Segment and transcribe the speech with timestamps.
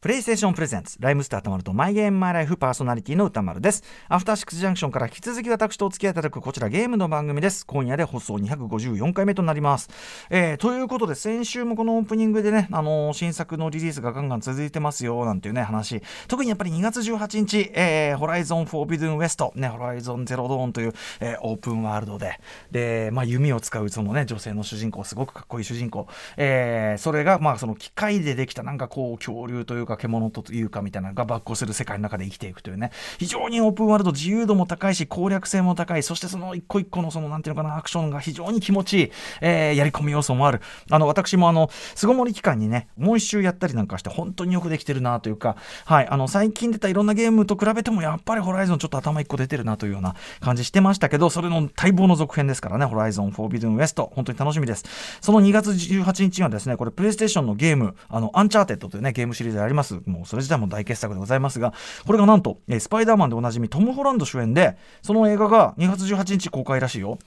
[0.00, 3.84] プレイステーションプレゼンツ、ライムスターたまるとマイゲームマイライフパーソナリティの歌丸です。
[4.08, 7.66] アフターシックスジャンクションから引き続き私とお付き合いいただくこちらゲームの番組です。
[7.66, 9.90] 今夜で放送254回目となります。
[10.30, 16.00] えー、ということで、先週もこのオープニングでね、あのー、新作のリリースがガンガン続いてますよ、なんていうね、話。
[16.28, 22.40] 特にやっぱり2月18日、えー、ホライゾン・フォービドゥン・ウエスト、ね、ホライゾン・ゼロ・ドーンという、えー、オープンワールドで、
[22.70, 26.06] で、まあ、弓を使うそのね、女性の主人公、すごくかっこいい主人公。
[26.38, 32.90] えー、それが、まあ、その機械でできたなんかこう、恐竜というか獣というかみたいなのがバックする世界の中で生きていくというね。
[33.18, 36.02] 非常にオープンワールド自由度も高いし攻略性も高い。
[36.02, 40.60] そしてその一個一個のそのなんていうのかなアクションが非常に気持ちいい、えー、やり込み要素もある。
[40.90, 45.56] あの私もあの巣ごもり期間にねもう一周やったりなんかして本当によくできてるなというか。
[45.84, 54.84] はいあの最近出たいろんなゲームと比べてもやっぱりホライゾンちょっと頭一個出てるなというような感じしてましたけどそれの待望の続編ですからねホライゾンフォービドゥンウエスト本当に楽しみです。
[55.20, 59.79] その2月18日にはですねこれプレイステーションのゲームあのアンチャーテッドというねゲームシリーズであります。
[59.82, 61.72] すもうそれ自体も大傑作でございますが、
[62.06, 67.18] これがなんと、えー、スパイダーマンでおなじみトム・ホランド主演で、その映画が2月18日公開らしいよ。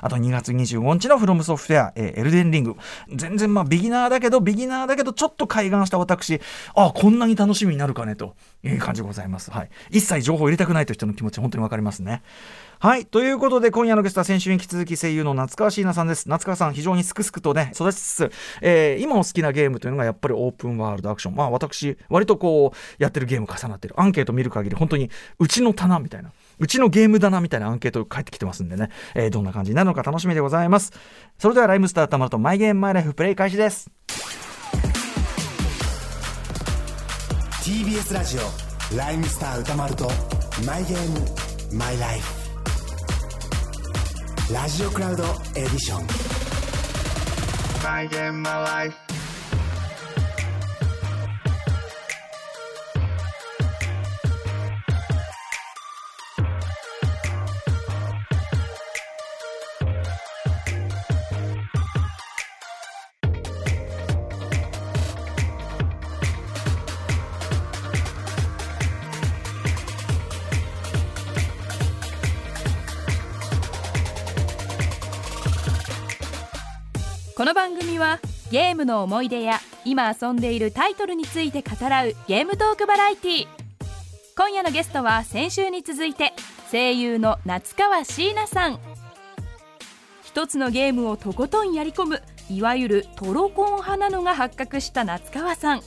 [0.00, 2.76] あと2月25日のフロムソフトウェア、えー、 ELDEN RING。
[3.14, 6.40] 全然まあビギナーだけど、ビギナーだけど、ちょっと開眼した私、
[6.74, 9.50] あこんなに楽しみになるかねという感じでございます。
[9.50, 9.70] はい。
[9.90, 12.22] 一切情報を入れたくないという人の気持ち、本当にわかりますね。
[12.84, 13.06] はい。
[13.06, 16.28] ということで、今夜のゲストは先週に引き続き声優の夏川椎名さんです。
[16.28, 21.34] 夏川さん、非常にすくすくとね、育ちつつ、えー、今お好きなゲームというのがやっぱりオープンワールドアクション。
[21.34, 23.98] まあ私、割とこう、やってるゲーム重なってる。
[23.98, 26.30] アンケート見る限り、本当に、うちの棚みたいな。
[26.58, 30.92] うちのゲーム棚みたいなアンケート返ってきてますんでね、えー、どんな感じになるのか楽しみでございます。
[31.38, 33.90] それではライムスターたまるとマイゲームマイライフプレイ開始です。
[37.62, 38.36] TBS ラジ
[38.92, 40.06] オライムスター歌丸と
[40.66, 42.43] マイゲームマイライフ
[44.52, 45.24] ラジオクラウド
[45.56, 46.06] エディション。
[77.44, 83.46] この番組はゲームの思い出や今遊んでいるタイトルについて語らうゲームトークバラエティ
[84.34, 86.32] 今夜のゲストは先週に続いて
[86.72, 88.80] 声優の夏川椎名さん。
[90.22, 95.82] 一つのゲームをとことんやり込むいわゆるトロコン派なのが発覚した夏川さん。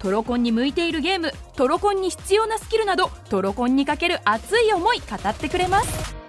[0.00, 6.21] トロコンに向いているゲームトロコンに必要なスキルなどトロコンにかける熱い思い語ってくれます。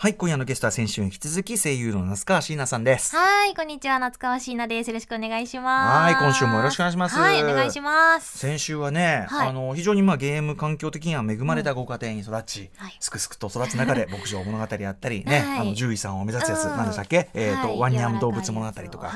[0.00, 3.16] はい、今夜のゲストは先週に引き続き声優の夏川椎名さんです。
[3.16, 4.90] はい、こんにちは、夏川椎名です。
[4.90, 6.04] よろしくお願いします。
[6.04, 7.18] はい、今週もよろしくお願いします。
[7.18, 8.38] はい、お願いします。
[8.38, 17.28] 先週はね、はい、あの非常にまあゲーム環境的には恵まれたご家庭に育ち、うんはい、すくすくと育つ中で 牧場物語やったりね、はい、あの獣医さんを目指すやつ、何でしたっけ？
[17.34, 19.12] えっ、ー、と、ワンニャン動物物語とか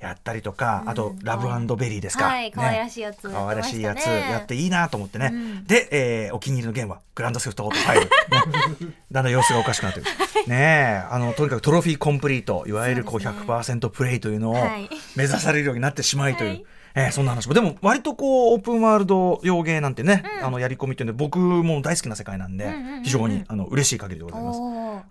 [0.00, 2.26] やったりとか、あとラブベリーですか？
[2.26, 5.30] はい、可愛らしいやつ、可愛らしいやつやっていいなと思ってね。
[5.32, 5.88] うん、で、
[6.26, 8.00] えー、お気に入りのゲームはグランドセフトオート5、
[8.90, 10.06] ね、だんだん様子がおかしくなってる。
[10.46, 14.54] ねあのとにかくトロフィーコンプリートいわゆるこう100%プレイというのを
[15.16, 16.64] 目指されるようになってしまいという。
[16.96, 22.72] えー、そんな話もでも割とこうオープンワールド用ゲーなんてね、うん、あのやり込みっていうんで僕も大好きな世界なんで、
[23.04, 24.60] 非常にあの嬉しい限りでございます。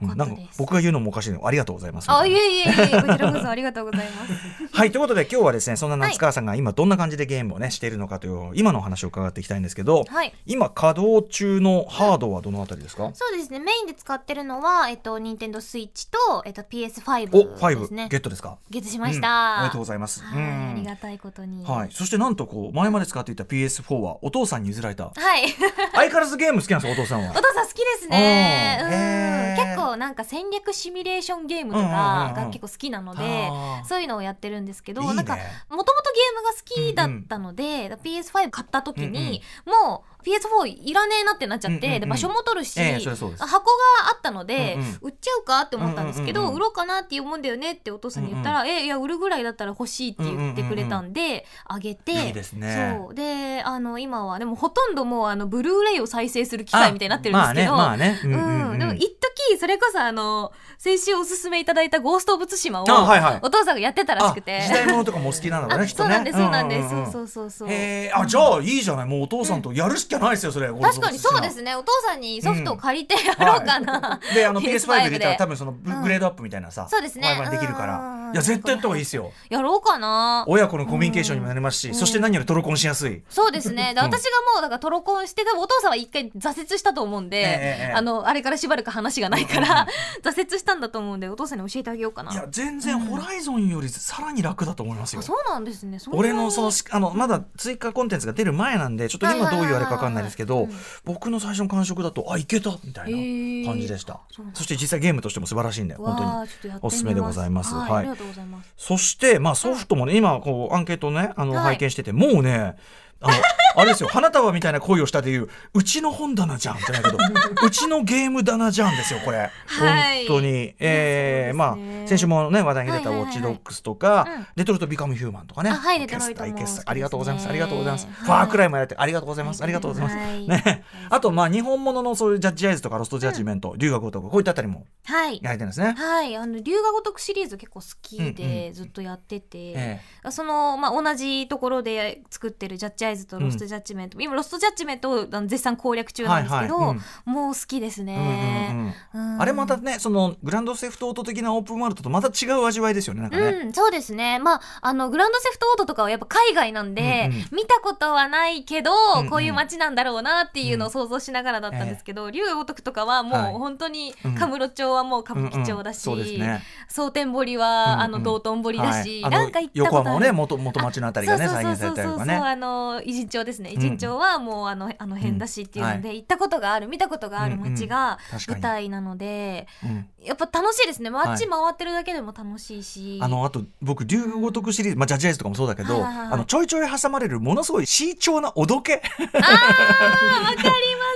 [0.01, 2.11] うん、なんか僕が言うのもおかしいのありがとうございます。
[2.11, 4.33] あいえいえいえこちらこそありがとうございます。
[4.75, 13.11] はいということで今日はですねそんな夏川さんが今どんな感じでゲームをねしているのかという今のお話を伺っていきたいんですけど、はい、今稼働中のハードはどのあたりですか？
[13.13, 18.03] そうですねメインで使ってるのはえっと任天堂スイッチとえっと PS5 ですね。
[18.03, 18.57] お5ゲットですか？
[18.71, 19.59] ゲットしました。
[19.59, 20.21] ありがとうございます。
[20.23, 21.63] はい、ありがたいことに。
[21.63, 21.89] はい。
[21.91, 25.11] そしてなんとこう前まで使っていた PS4 はお父さんに譲られた。
[25.13, 25.49] はい。
[25.93, 27.31] 相変わらずゲーム好きなんですお父さんは。
[27.31, 29.55] お父さん好きですね。
[29.57, 33.49] 結構なんか戦略シミュレーションゲームとかが結構好きなので、
[33.85, 35.39] そういうのをやってるんですけど、いいね、なんかも
[35.69, 43.71] ともとゲームが好きだったので、うんうん、PS5 買った時に、もう PS4 いらねえなってなっちゃって、うんうんうん、で場所も取るし、えー、箱が
[44.11, 45.61] あったので、うんうん、売っちゃうか？
[45.61, 52.11] って思ったんですけど、うんうんうん、売ろうかなっていうもんだよねってお父さんに言ったら、うんうん、えいや売るぐらいだったら欲しいって言ってくれたんで、うんうんうん、あげて。
[52.11, 52.97] いいですね。
[52.99, 53.13] そう。
[53.13, 64.57] であの今はでもほとんどもうあのブルーレイを再生する機械みたいになってるんですけど、まあねまあね、うん、うん、でも一時時それこそあの先週おすすめいただいた「ゴースト・オブ・ツシマ」をお父さんがやってたらしくて。
[64.57, 65.87] あ時代物とかもお好きなのかね。
[65.87, 67.69] そうなんですそうなんです、んんんそうそうそう。
[67.69, 69.05] へえあじゃあいいじゃない。
[69.05, 71.75] もうお父さんとやるしかないですよそれ確かにそうですね。
[71.75, 77.35] お父さんにソフトを借りてやろうかな、であの PS5 入れたらで多分そのグレードアップみたいなさ、そうですね。
[77.51, 77.87] できるかうん。
[77.87, 79.31] らいや絶対やった方がいいですよ。
[79.49, 80.45] やろうかな。
[80.47, 83.21] 親子のコミュニケーションにもなりますし、そして何よりトロコンしやすい。
[83.29, 83.93] そうですね。
[83.95, 89.87] 私がもうだからトロコンして多分お父さんは一回挫折したと思うんで、ええええあのあれからしばらく話がないから、
[90.23, 92.31] 挫折したんだと思うんでお父さんに教えてあげようかな。
[92.31, 95.19] いや全然ホライゾンよりさらに楽だと思いますよ。
[95.19, 95.97] あそうなんですね。
[96.11, 100.67] 俺のそのしあのまだ追加コンテンツが出る前なんでちょっと今どういうあれかわかんないですけど
[101.03, 104.21] 僕の最初の感触だとあいけたみたいな感じでした。
[104.31, 104.57] そうなんだ。
[104.57, 106.15] そして実際ゲームとしても素晴らしいんで本
[106.63, 106.79] 当に。
[106.81, 107.73] おすすめでございます。
[107.75, 107.99] はい、はい。
[107.99, 108.73] ありがとうございます。
[108.77, 111.75] そしてまあソフトもね今こうアンケートねあのはい。
[111.75, 112.75] 拝見しててもうね
[113.21, 113.33] あの
[113.77, 114.09] あれですよ。
[114.09, 117.17] 花束みたいな恋をしたといううちの本棚じゃんじゃないけど
[117.65, 119.51] うちのゲーム棚じゃんですよこれ。
[119.65, 120.27] はい。
[120.27, 120.75] 本当に。
[120.79, 122.03] えーね。
[122.03, 125.71] あ先週もね話題に出た「ウォッチドックス」とかうん「デトロイト・ビカム・ヒューマン」とかね。
[125.71, 127.49] あはいデトロイトありがとうございます。
[127.49, 128.05] ありがとうございます。
[128.05, 128.15] はい。
[128.15, 129.63] ファークライもやられてありがとうございます。
[129.63, 130.17] ありがとうございます。
[130.17, 130.47] はい。
[130.47, 130.83] ね。
[131.09, 135.35] あとまあ日本もののそういうジャッジアイズとかロストジャッジメント龍が如くこういったあたりもはい。
[135.37, 135.95] やられてるんですね。
[135.97, 140.01] はい、あの龍が如くシリーズ結構好きでずっとやってて、え。
[140.29, 146.97] その、まあ、同じところで作ってるジャッジアイズとロストジャッジメント、今ロストジャッジメントをあの絶賛攻略中なんですけど、はいはい。
[146.97, 148.93] うんもう好きですうんうんね。
[149.13, 149.33] うん。
[149.33, 149.41] うん。
[149.41, 154.39] あれまたねそのグランドセフトオート的なオープンワールドとまた違う味わいですよねなんかね、うん、そうですね。
[154.39, 157.45] まあ、あの、グランドセフトオートとかはやっぱ海外なんで、うんうん。
[157.51, 163.53] 見たことはないけど、うんうんこういう街なんだろうなっていうのを想像しながらだったんですけど、龍が如くとかはもうはい。
[163.53, 166.61] 本当にうん、カムロ町はもう歌舞伎町だし、そうですね。
[166.87, 167.99] 蒼天堀は、うんうん。
[168.01, 169.31] あの道頓堀だし、はい。
[169.31, 170.05] なんか行った横ことある。
[170.05, 173.71] 浜もね元元町のあたりがね再現されたりとかねあの偉人町ですね。
[173.71, 173.73] ん。
[173.73, 180.07] 偉人町はもうあのあの辺だしっていうので、うん行ったことがある見たことがある街が舞台なので、うん。
[180.23, 181.09] やっぱ楽しいですね。
[181.09, 181.27] はい。
[181.27, 189.01] 街回ってるだけでも楽しいし、あのあと僕龍が如くシリーズ、まあ、ジャッジアイズとかもそうだけど、あのちょいちょい挟まれるものすごい慎重なおどけ。
[189.17, 190.71] あーわかりま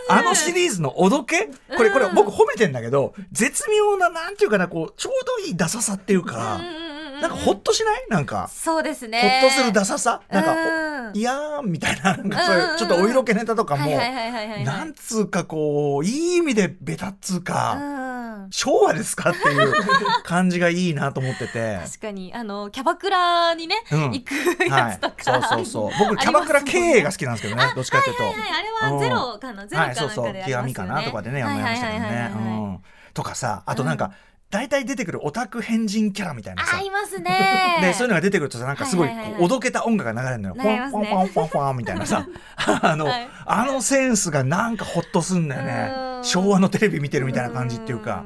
[0.07, 0.11] す。
[0.11, 1.49] あのシリーズのおどけ？
[1.75, 2.15] これこれうん。
[2.15, 6.88] 僕褒めてんだけど絶妙ななんていうかなこうちょうどいいダサさっていうか、うん
[7.21, 8.05] なんかほっとしない？
[8.09, 9.41] なんか、そうですね。
[9.41, 10.21] ほっとするダサさ？
[10.29, 13.89] なんか、うんいやーんみたいななんかそういうちょっとお色気ネタとかも、
[14.63, 17.77] なんつうかこういい意味でベタっつうか、
[18.43, 18.47] うん。
[18.51, 19.73] 昭和ですかっていう
[20.23, 21.79] 感じがいいなと思ってて。
[21.83, 24.11] 確かにあのキャバクラにね、うん。
[24.11, 24.33] 行く
[24.69, 26.09] やつとか、はい、そうそうそう。
[26.09, 29.65] 僕キャバクラ経営が好きなんですけどねどっちかっていうと、はいはいあれはゼロかな？
[29.65, 30.33] ゼロかなはい、そうそう。
[30.47, 31.01] 極みかな？
[31.01, 32.79] とかでねやりましたけどね。
[33.15, 34.13] とかさあとなんか、
[34.49, 36.77] 大体出てくるオタク変人キャラみたいなさ。
[36.77, 37.77] あいますね。
[37.81, 39.09] で そういうのが出てくるとさなんかすごい
[39.39, 40.55] おどけた音楽が流れるのよ。
[40.55, 42.25] フォンフォンフォンフォンフォンみたいなさ。
[42.81, 43.29] あの、はい。
[43.45, 46.23] あのセンスがなんかホッとすんだようねん。
[46.23, 48.23] 昭和のテレビ見てるみたいな感じっていうか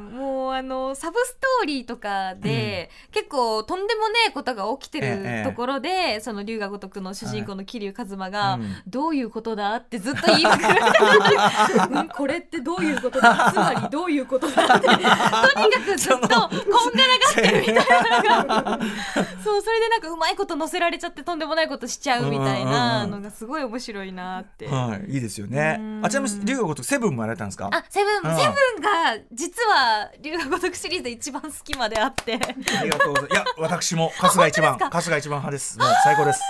[0.56, 8.76] あのサブストーリーとかで、結構とんでもねえことが起きてええるところで、その龍が如くの主人公の桐生一馬が、うん。
[8.88, 10.70] どういうことだってずっと言いまくる、
[12.00, 13.52] うん、これってどういうことだ？
[13.52, 14.88] つまりどういうことだって。
[14.88, 15.12] とにか
[15.86, 16.52] くずっとこんがらが
[17.32, 17.76] ってるみたい
[18.22, 18.80] なのが。
[19.44, 24.68] そうそれでなんかうまいこと乗せられちゃってとんでもないことしちゃうみたいなのがすごい面白いなって。
[24.68, 25.78] はいいいですよね。
[25.80, 26.02] うん。
[26.04, 27.70] あちなみに龍が如くセブンもやられたんですか？
[27.72, 28.38] あ、セブン、うん。
[28.38, 32.40] セブンが実は龍が如くシリーズで一番好きまであって。
[32.80, 33.34] ありがとうございます。
[33.34, 34.78] いや私も春日一番。
[34.78, 35.78] 春日一番派です。
[35.78, 36.42] もう最高です。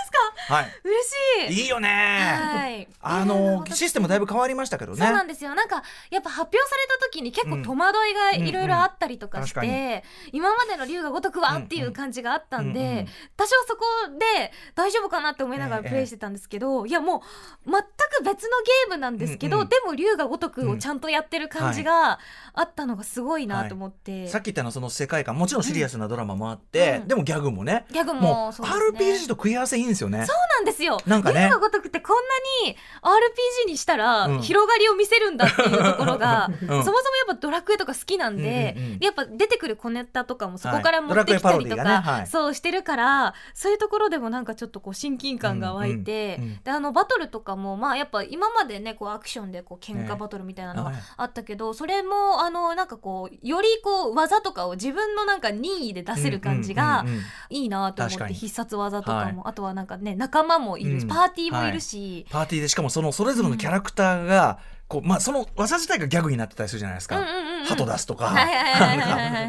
[0.48, 0.66] はい。
[0.84, 1.62] 嬉しい。
[1.62, 1.88] いいよね。
[1.88, 2.88] はい。
[3.00, 4.98] あ龍のシステムだいぶ変わりましたけどね。
[4.98, 5.54] そうなんですよ。
[5.54, 13.84] なんかやっぱ発表された時に結構戸惑いがいろいろあったりとかして、今までの龍が如くはっていう感じがあったんで、多少そこ
[14.18, 17.22] で大丈夫かなって思いながらええプレイしてたんですけど、いやも
[17.66, 22.18] う全く別のゲームなんですけど、でも龍が如くをちゃんとやってる感じが
[22.52, 24.26] あったのがすごいなと思って。
[24.28, 27.08] さっき言ったのはその世界観もちろんシリアスなドラマもあって、うん。
[27.08, 30.24] でもギャグもねギャグも RPG と食い合わせいいんですよね。
[30.26, 30.98] そうなんですよ。
[31.06, 31.44] なんかね。
[31.44, 32.16] 龍が如くってこん
[32.64, 34.42] なに RPG にしたらうん。
[34.42, 36.58] 広がりを見せるんだっていうところが、 ん。
[36.58, 36.94] そもそもやっ
[37.28, 51.00] ぱドラクエとか好きなんで、やっぱ出てくるコネタとかもそこからはい持ってきたりとか、そうしてるからそういうところでもなんかちょっとこう親近感が湧いて、であのバトルとかもまあやっぱ今までねこうアクションでこう喧ええ嘩バトルみたいなのがはい。
[51.16, 57.04] あったけど、それもあのなんかこうよりこう技とかを自分のなんか任意で出せる感じが、
[57.50, 59.50] いいなと思って必殺技とかも、はい。
[59.50, 61.00] あとはなんかね仲間もいる。
[61.00, 61.08] し、うん。
[61.08, 67.24] パーティーもいるし、パーティーでしかもそのそれぞれのキャラクターがこうまあその技自体がギャグになってたりするじゃないですか。
[67.66, 68.36] 鳩出すとか、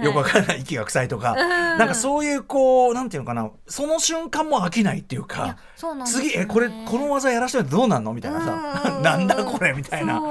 [0.01, 1.35] よくわからない息が臭いとか、ん。
[1.77, 5.57] なんかそういうこうなんていうのかな、その瞬間も飽きないっていうか。
[6.05, 8.73] 次えこれこの技やらしてどうなんのみたいなうんうん。
[8.73, 10.21] うさんなんだこれみたいな。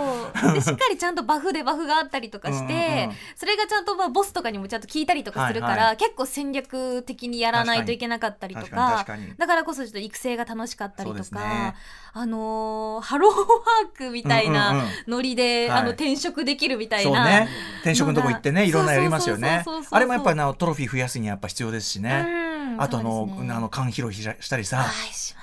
[0.54, 3.16] でしっかりちゃんとバフでバフがあったりとかしてうんうんうん。
[3.36, 9.04] それがちゃんとまあボスとかにもちゃんと聞いたりとかするから、はいは結構戦略的にやらないといけなかったりとか
[9.38, 11.74] だからこそちょっと育成が楽しかったりとか、ね。
[12.12, 14.88] あのーハローワークみたいうんうんうなん。
[15.08, 15.80] ノリで、はい。
[15.80, 17.24] あの転職できるみたいな。
[17.24, 17.48] ね。
[17.80, 19.64] 転職のとこ行ってねいろんなやりますよね。
[19.90, 22.24] あれもやっぱりなトロフィー増やすにはやっぱ必要ですしね。
[22.48, 23.52] うんあとあのね。
[23.52, 24.84] あの缶拾いしたりさ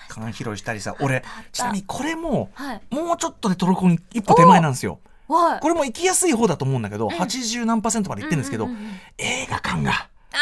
[0.10, 2.82] 缶拾いしたりさ俺ちなみにこれもはい。
[2.90, 5.00] もうちょっとでトロコン一歩手前なんですよ。
[5.28, 5.60] はい。
[5.60, 8.92] これも行きやすい方だと思うんだけど80何パーセントまで行ってるんですけどうんうんうんうん。
[9.18, 9.92] 映画館が。
[9.92, 10.38] あ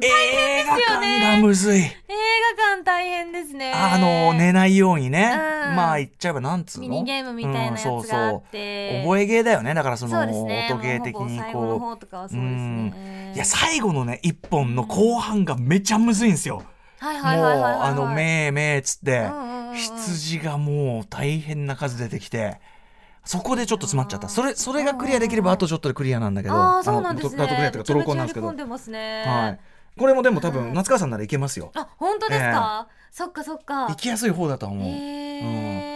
[0.00, 1.78] 映画館がむずい。
[1.78, 1.88] ー映
[2.58, 3.72] 画館大変ですね。
[3.74, 5.32] あの寝ないようにね。
[5.68, 5.76] うん。
[5.76, 6.88] まあ言っちゃえばなんつうの？
[6.88, 8.42] ミニゲームみたいなやつがあって、うんそうそう。
[9.04, 9.74] 覚えゲーだよね。
[9.74, 12.36] だからその音ゲー的にこう。
[12.36, 12.36] う
[13.34, 16.62] いや最後のね一本の後半がめちゃむずいんですよ。
[16.98, 17.80] はいもうはいはいはいはい。
[17.90, 19.28] あの「めーめー」っつって
[19.76, 22.60] 羊がもう大変な数出てきて
[23.24, 24.28] そこでちょっと詰まっちゃった。
[24.28, 26.54] それそれがクリアできればあとちょっとでクリアなんだけど。
[26.54, 27.36] ああそうなんですね。
[27.36, 29.60] あのトラウトクリアとかトロコンなんですけどはい
[29.96, 35.93] これもでも多分夏川さんならいけますよあ本当ですか、そっかそっか行きやすい方だと思うへえ、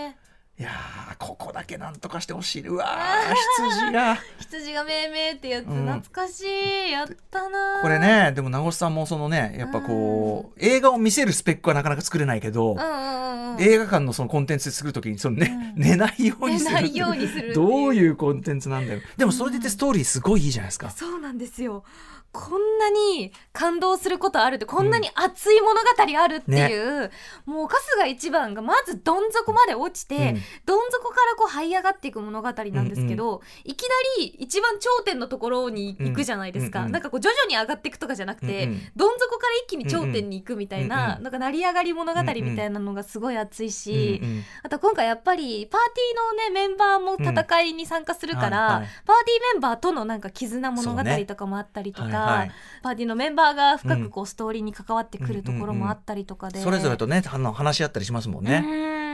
[0.59, 2.67] いやーここだけなんとかしてほしい。
[2.67, 4.19] うわー羊が。
[4.41, 5.87] 羊がめいめいってやつ、うん。
[5.87, 6.45] 懐かし
[6.89, 6.91] い。
[6.91, 13.63] やったなこれねでも名越さんもそのねやっぱこう映画を見せるスペックはなかなか作れないけど、うんうんうんうん。
[13.63, 16.75] 映画館のそのコンテンツ作るときにその、ね寝ないようにする。
[16.75, 19.01] 寝ないようにする どういうコンテンツなんだよ。
[19.17, 21.85] でもそれでいてストーリーすごいいいじゃないですか、そうなんですよ
[22.33, 27.11] こんなに感動することあるってこんなに熱い物語あるっていう、
[27.47, 30.43] もう春日一番がまずどん底まで落ちて、うん。
[30.67, 38.81] どん底からこう這い上がっていく物語なんですけど、いきなり一番頂点のところに行くじゃないですか、うんうんなんかこう徐々に上がっていくとかじゃなくて、うんうん。
[38.97, 52.39] どん底から一気に頂点に行くみたいな、うんうんなんか成り上がり物語みたいなのがすごい熱いし、うんうんあと今回やっぱりパーティーのねメンバーも戦いに参加するから、パーティーメンバーとのなんか絆物語とかもあったりとか、はい。
[52.39, 58.63] はいパーティーのメンバーが深くこうストーリーに関わってくるところもあったりとかで、それぞれとねあの話し合ったりしますもんね、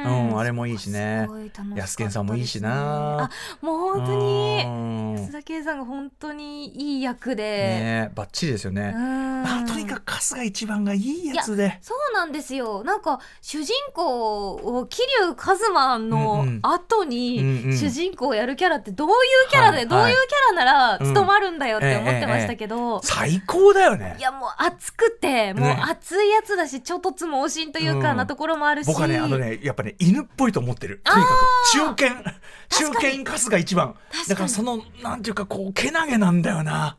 [0.04, 0.38] うんうん。
[0.38, 1.28] あれもいいしね。
[1.74, 3.24] 安健さんもいいしな。
[3.24, 3.30] あ
[3.60, 5.14] もう本当にうん。
[5.16, 9.44] 安田圭さんが本当にいい役で、ねバッチリですよね、うん。
[9.46, 11.78] あとにかく春日一番がいいやつで。
[11.80, 12.84] そうなんですよ。
[12.84, 19.14] なんか主人公を桐生一馬の後に主人公をやるキャラってどういう
[19.50, 21.14] キャラで、はいどういうキャラならうん。
[21.14, 24.16] 務まるんだよって思ってましたけど、最高だよね。
[24.18, 25.78] いやもう熱くてもうね。
[25.88, 28.16] 熱いやつだし、ちょっとつもおしんというかうん。
[28.16, 31.00] なところもあるし、僕はねあのねやっぱね犬っぽいと思ってる。
[31.04, 31.96] とにかく。
[31.96, 32.34] 中堅。
[32.70, 33.94] 中堅春日一番。
[34.28, 36.96] だからそのなんていうかこうけなげなんだよな。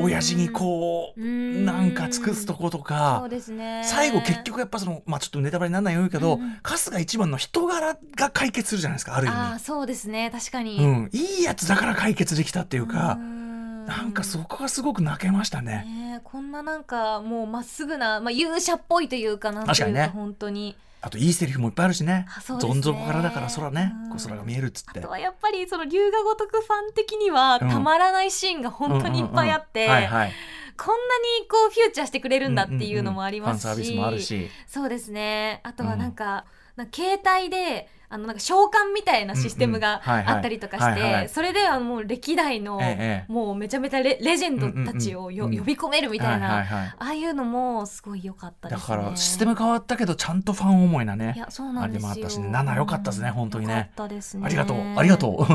[0.00, 3.82] 親父にこううんなんか尽くすとことそかうですね。
[3.84, 15.84] 最後結局やっぱそのまあちょっとネタバレにならないようけど、うんうん春日一番の人柄が解決するじゃないですかある意ああ味そうですね確かに、うん、いいやつだから解決できたっていうか、ななんかそこがすごく泣けましたね。
[15.86, 20.10] ねえこんななんかもうまっすぐな、まあ、勇者っぽいというかなんというかね。
[20.12, 22.26] 本当にあといいセリフもいっぱいあるしね。
[22.60, 23.92] どん底からだから空ね。
[24.04, 24.10] うん。
[24.10, 24.98] こう空が見えるっつって。
[24.98, 27.68] あとはやっぱりその龍が如くファン的にはうん。
[27.68, 30.02] たまらないシーンが本当にいっぱいあって、うんうんうん。
[30.02, 30.32] はいはい。
[30.76, 30.94] こんな
[31.40, 33.80] にこうフューチャーしてくれるんだっていうのもありますし、うんうんうん。
[33.80, 34.50] ファンサービスもあるし。
[34.66, 35.60] そうですね。
[35.64, 36.44] あとはなんか,、
[36.76, 48.96] なんか携帯であのなんか召喚みたいなシステムがあったりとかしてそれではもう歴代の、ええもうめちゃめちゃレレジェンドたちをよ、呼び込めるみたいな、ああいうのもすごい良かったでだすね。
[48.96, 52.10] からシステム変わったけどちゃんとファン思いないねやそうなんですよ。
[52.10, 52.48] あれでもあったしね。
[52.48, 53.74] 7良かったですね本当にね。
[53.74, 54.46] 良かったですね。
[54.46, 54.76] ありがとう。
[54.96, 55.46] ありがと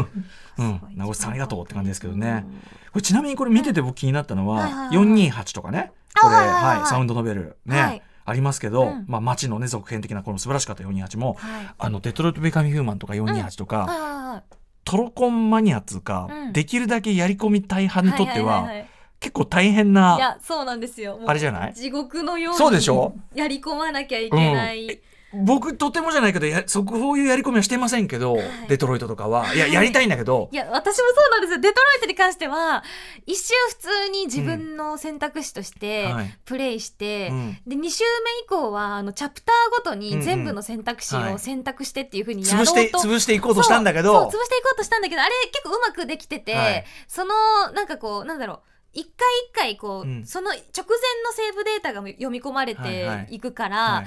[0.58, 0.62] う。
[0.62, 0.82] うん。
[0.96, 2.46] 名越さんありがとうって感じですけどね。
[2.48, 2.60] うん。
[2.60, 5.92] これちなみにこれ見てて僕気になったのははいはいはい428とかね。
[6.20, 7.58] これあはいサウンドノベル。
[7.68, 7.92] はい。
[7.92, 9.06] ねありますけどうん。
[9.08, 11.68] まあ街のね続編的なこの素晴らしかった428もはい。
[11.78, 14.00] あのデトロイト・ベカミ・ヒューマンとか428とかはいはい
[14.36, 16.54] はいトロコンマニアっつうか、うん。
[16.54, 18.86] できるだけやり込みたい派にとっては,、いいいい。
[19.22, 21.20] 結構大変いなやそうなんですよ。
[21.26, 21.74] あれじゃない？
[21.74, 23.16] 地獄のようにそうでしょ？
[23.34, 24.86] やり込まなきゃいけない。
[24.86, 25.00] うん
[25.34, 28.38] 僕とてもじゃないけどやそこういうやり込みはしてませんけど、
[28.68, 29.54] デトロイトとかは。
[29.56, 31.60] いややりたいんだけど、いや私もそうなんですよ。
[31.60, 32.84] デトロイトに関しては
[33.26, 36.38] 一周普通に自分の選択肢としてはい。
[36.46, 37.58] プレイして、うん。
[37.66, 41.26] で2周目以降はあのチャプターごとに全部の選択肢うんうん。
[41.28, 41.36] はい。
[41.36, 44.28] を選択してっていうふうにやろう潰と、して潰していこうとしたんだけど。
[44.28, 46.86] 潰していこうとしたんだけどあれ結構うまくできてて、はい。
[47.08, 47.34] その
[47.74, 48.60] なんかこうなんだろう。
[48.96, 49.12] 一回
[49.50, 50.26] 一回こう、うん。
[50.26, 53.26] その直前のセーブデータが読み込まれはいはい。
[53.26, 54.06] ていくから、はい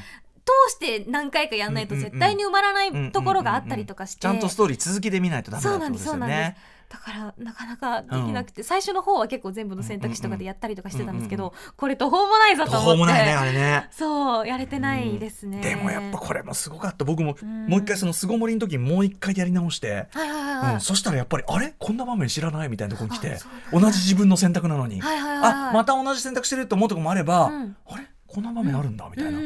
[0.68, 6.76] して何回かやんないと絶対に埋まらないところがあったりとかして、ちゃんとストーリー続きで見ないとダメだってことですよねで。
[6.88, 12.92] だからなかなかできなくて、最初の方は結構全部の選択肢とかでやったりとかしてたんですけど、これ途方もないぞと途思って。
[12.92, 13.88] 方もないねあれね。
[13.90, 17.04] そうやれてないですね、でもやっぱこれもすごかった。
[17.04, 21.74] 僕もんもう一回その巣ごもりの時にもう一回やり直して、はいはいはいそしたらやっぱりあれ？
[21.78, 23.38] こんな場面知らないみたいなところに来て
[23.72, 25.52] 同じ自分の選択なのに、はいはいはいはい。
[25.70, 27.76] あまた同じ選択してると思うとこもあれば、うん。
[27.88, 28.06] あれ？
[28.36, 29.38] こんな場面あるんだみたいな、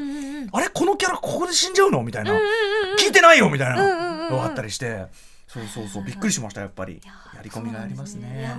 [0.53, 2.03] あれこのキャラここで死んじゃうの？
[2.03, 2.33] みたいな、
[2.99, 3.49] 聞いてないよ？
[3.49, 4.29] みたいな。
[4.31, 5.07] のがあったりして、
[5.47, 6.05] そうそうそう。
[6.05, 6.95] びっくりしましたやっぱり。
[6.95, 8.55] いややり込みがありますね。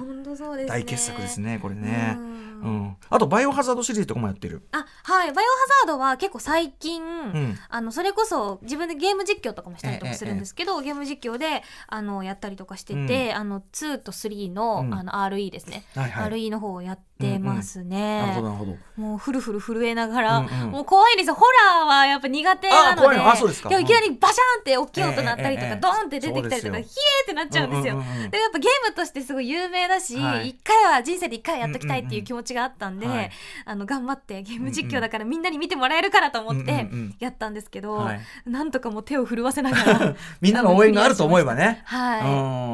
[0.68, 2.18] 大傑作ですねこれね。
[2.18, 2.24] うう
[2.70, 2.84] ん。
[2.84, 4.64] ん、あとバイオハザードシリーズとかもやってる。
[4.72, 5.32] あはい。
[5.32, 7.58] バイオハザードは結構最近、ん。
[7.70, 14.94] あのそれこそ自分でゲーム実況とかもしたりとかするんですけど、ゲーム実況であのやったりとかしてて、あの2と3の,、うん。
[14.94, 16.32] あの RE ですね、はいはい。
[16.32, 18.78] RE の方をやってますね、なるほどなるほど。
[19.02, 21.34] もうフルフル震えながら、もう怖いですよ。
[21.36, 21.46] ホ
[21.80, 23.86] ラーはやっぱ苦手なので今日い。
[23.86, 30.56] きなりバシャンって大きい音鳴ったりとか、ドーンって出てきたりとか、ヒエーってなっちゃうんですよ、でやっぱゲームとしてすごい有名だし、一はい。
[30.64, 33.32] 回は人生で一回はやっときたいっていう気持ちがあったんで、
[33.66, 36.88] あの頑張ってゲーム実況だからみんなに見てもらえるからと思っうんて
[37.20, 38.22] やったんですけど、はい。
[38.46, 41.82] なんとかもう手を震わせながら みんなの応援があると思えばね。
[41.86, 42.22] はい、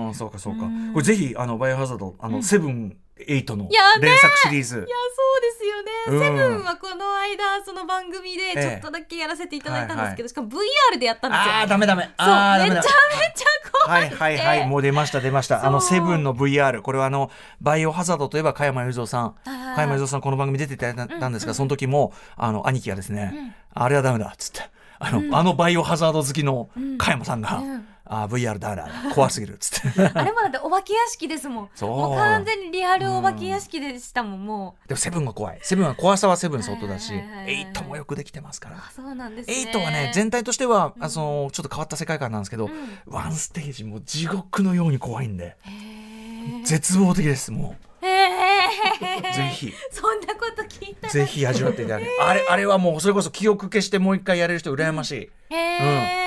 [0.07, 0.63] うんそうかそうか。
[0.65, 0.93] うん。
[0.93, 2.97] これぜひあのバイオハザードあのセブン
[3.27, 3.69] エイトの
[4.01, 4.77] 連作シリーズ。
[4.77, 6.19] いやそうですよね、うん。
[6.19, 11.53] セブンはこの間その番組でちょっとだけやらせていただいたんですけど、しかも VR でやったんですよ。
[11.53, 12.03] ああダメダメ。
[12.03, 15.65] そうあーダメダめちゃめちメゃ怖はいはいはいもう出ました出ました。
[15.65, 17.31] あのセブンの VR これはあの
[17.61, 24.69] バイオハザードといえば加山雄三さん加山雄三さんこの番組出ていただいたんですがその時もあの兄貴がですねあれはダメだっつって。
[24.99, 30.01] あのあのバイオハザード好きの加山さんがうんあー VR だ怖すぎるっつって。
[30.13, 31.69] あれもだってお化け屋敷ですもん。
[31.75, 31.89] そう。
[31.89, 34.87] もう完全にリアルお化け屋敷でしたもんもう。
[34.87, 35.59] でもセブンが怖い。
[35.61, 38.77] セブンは怖さはセブン相当だしエイトもよくできてますから。
[38.77, 39.55] あそうなんですね。
[39.55, 42.69] エイトはね全体としては、あそのちょっと変わった世界観なんですけど、
[43.05, 45.55] ワンステージも地獄のように怖いんで。
[45.61, 48.05] へ絶望的ですもう。
[48.05, 49.33] ー。
[49.33, 49.73] ぜひ。
[49.91, 52.07] そんなこと聞いたぜひ味わっていただけ。
[52.21, 56.26] あれあれはもうそれこそ記憶消してもう一回やれる人羨ましい、へえ、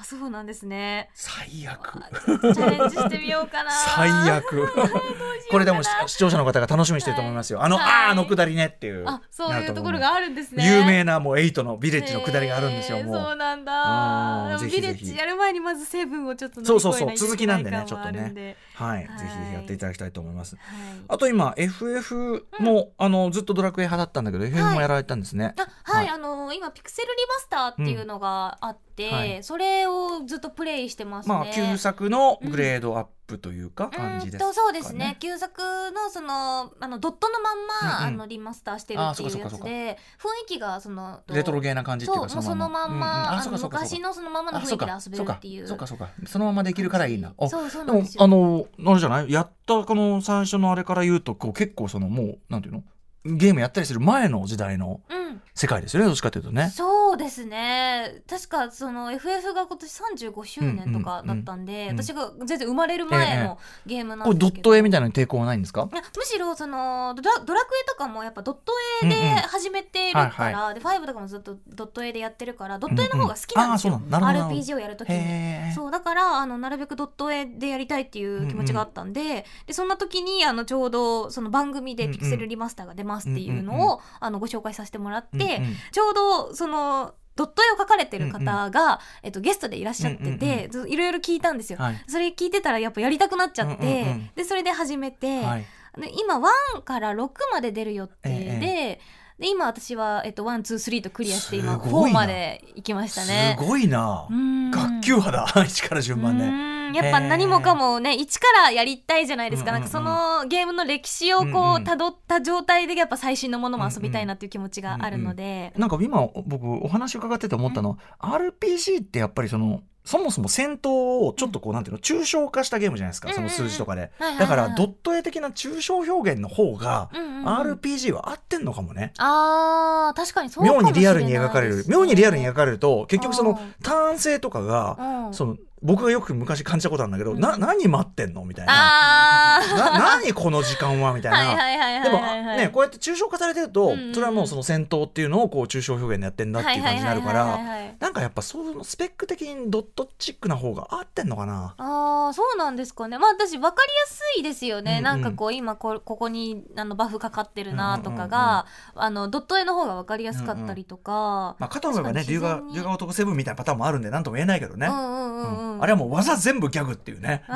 [0.00, 1.10] あそうなんですね。
[1.14, 1.92] 最悪。
[2.24, 3.70] ちょっとチャレンジしてみようかな。
[3.70, 4.68] 最悪。
[5.50, 7.84] これでも視視聴者の方が楽しみにしてると思いますよ、あの、はい。
[8.06, 9.04] あーあのくだりねっていう。
[9.08, 10.64] あそういうところがあるんですね。
[10.66, 14.80] 有名なもうエイトのビレッジのくだりがあるんですよ、へーもうそうなんうだでもんぜひぜひ。
[14.80, 18.30] ビレッジやる前にまずセブンをちょっとそうそうそう続きなんでねないといけない。
[18.30, 20.56] 感はい、はいぜひやっていただきたいと思います。
[20.56, 20.64] はい。
[21.08, 26.14] あと今 FF も、あのずっとドラクエ派だったんだけど FF もやられたんですね、あはい、はい。
[26.14, 29.42] あの今ピクセルリマスターっていうのがあって、はい。
[29.42, 31.34] それをずっとプレイしてますね。
[31.34, 35.16] まあ旧作のグレードアップというか感じですか、うんとそうですね。
[35.20, 35.60] 旧作
[35.92, 38.14] のそのあのドットのまんま、うんうん。
[38.14, 45.68] あのリマスターしてるあっていうやつで雰囲気がそのレトロゲーな感じっていうかそうもうそのまんま、昔のそのままの雰囲気で遊べるっていう。
[45.68, 46.06] そうかそうか。
[46.06, 47.34] そうかそのままできるからいいな。
[47.38, 48.24] あそうそうなんですよ。
[48.24, 49.30] あのあれじゃない？
[49.30, 52.82] やったこの最初のあれから言うとこう結構そのもうなんていうの？
[53.24, 56.70] ゲームやったりする前の時代のうん世界ですよねどっちかというとね。
[56.74, 58.22] そうですね。
[58.28, 60.00] 確かその FF が今年
[60.32, 65.88] 35周年とかだったんで、うんうん私が全然生まれる前のゲームなんこれですけど、ドット絵みたいなのに抵抗はないんですか？
[65.92, 69.36] いやむしろそのドラドラクエとかもやっぱドット絵でうんうん。
[69.38, 74.24] 始めてるから、はいはで5とかもずっとドット絵でやってるからドット絵の方が好きなんですよ、うんうん。
[74.24, 75.72] RPG をやるときに。
[75.74, 85.76] そうだからあのなるべくドット絵でやりたいっていう気持ちがあったんで,、でそんな時にあのちょうどその番組で「ピクセルリマスターが出ます」っていうのを、うんうんうあのご紹介させてもらって、うんうん。
[85.92, 91.78] ちょうどそのドット絵を描かれてる方が、えっと、ゲストでいらっしゃってうんうんて、ずいろいろ聞いたんですよ。
[91.78, 92.04] はい。
[92.08, 94.30] それ聞いてたらやっぱやりたくなっちゃって、うんうんうん。
[94.34, 95.66] でそれで始めて、はい。
[96.00, 99.00] で今1から6まで出る予定で,、え
[99.38, 102.20] で今私は、えっと、123とクリアして今すごいな。
[102.20, 103.56] 4まで行きましたね。
[103.58, 104.26] すごいな。
[104.28, 104.70] うん。
[104.72, 105.46] 学級派だ。
[105.62, 106.92] 1から順番うでん。
[106.92, 129.12] やっぱ何もかもね一からやりたいじゃないですか,、なんかそのゲームの歴史をこうたどった状態でやっぱ最新のものも遊びたいなっていう気持ちがあるので、なんか今僕お話伺ってて思ったのは、RPG ってやっぱりそのそもそも戦闘をちょっとこうなんていうの抽象化したゲームじゃないですか、その数字とかで、だからドット絵的な抽象表現の方が、RPG は合ってんのかもね。
[129.18, 131.84] あー確かにそう妙にリアルに描かれる。
[131.88, 133.56] 妙にリアルに描かれると結局そのうん。
[133.82, 135.34] ターン性とかが、うん。
[135.34, 138.44] その僕がよく昔感じたことあるんだけど、な何待ってんの？
[138.44, 138.72] みたいな。
[138.72, 141.14] な何何この時間は？
[141.14, 142.02] みたいな。
[142.02, 142.20] でも
[142.56, 151.74] ねこうやって抽象化されてると、うんうんそれはもうその戦闘っていうのをこう抽象表現でやってんだっていう感じになるからはいなんかやっぱそのスペック的にドットチックな方が合ってんのかな？
[151.76, 153.18] ああそうなんですかね。
[153.18, 155.04] まあ私分かりやすいですよね、うんうん。
[155.04, 162.62] なんかこう今こここにあのバフかかってるなとかが、あのドット絵の方が分かりやすかったりとか、まあ、かと思えばね龍河
[162.94, 167.42] 男セブンみたいなパターンもあるんで何とも言えないけどね、うんうんうんうんあれはもう技全部ギャグっていうね。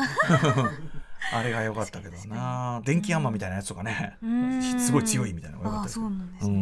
[1.33, 2.83] あれが良かったけどな。
[2.85, 4.17] 電気アンマンみたいなやつとかね。
[4.23, 4.63] うん。
[4.81, 6.53] すごい強いみたいなのが良かったですけど。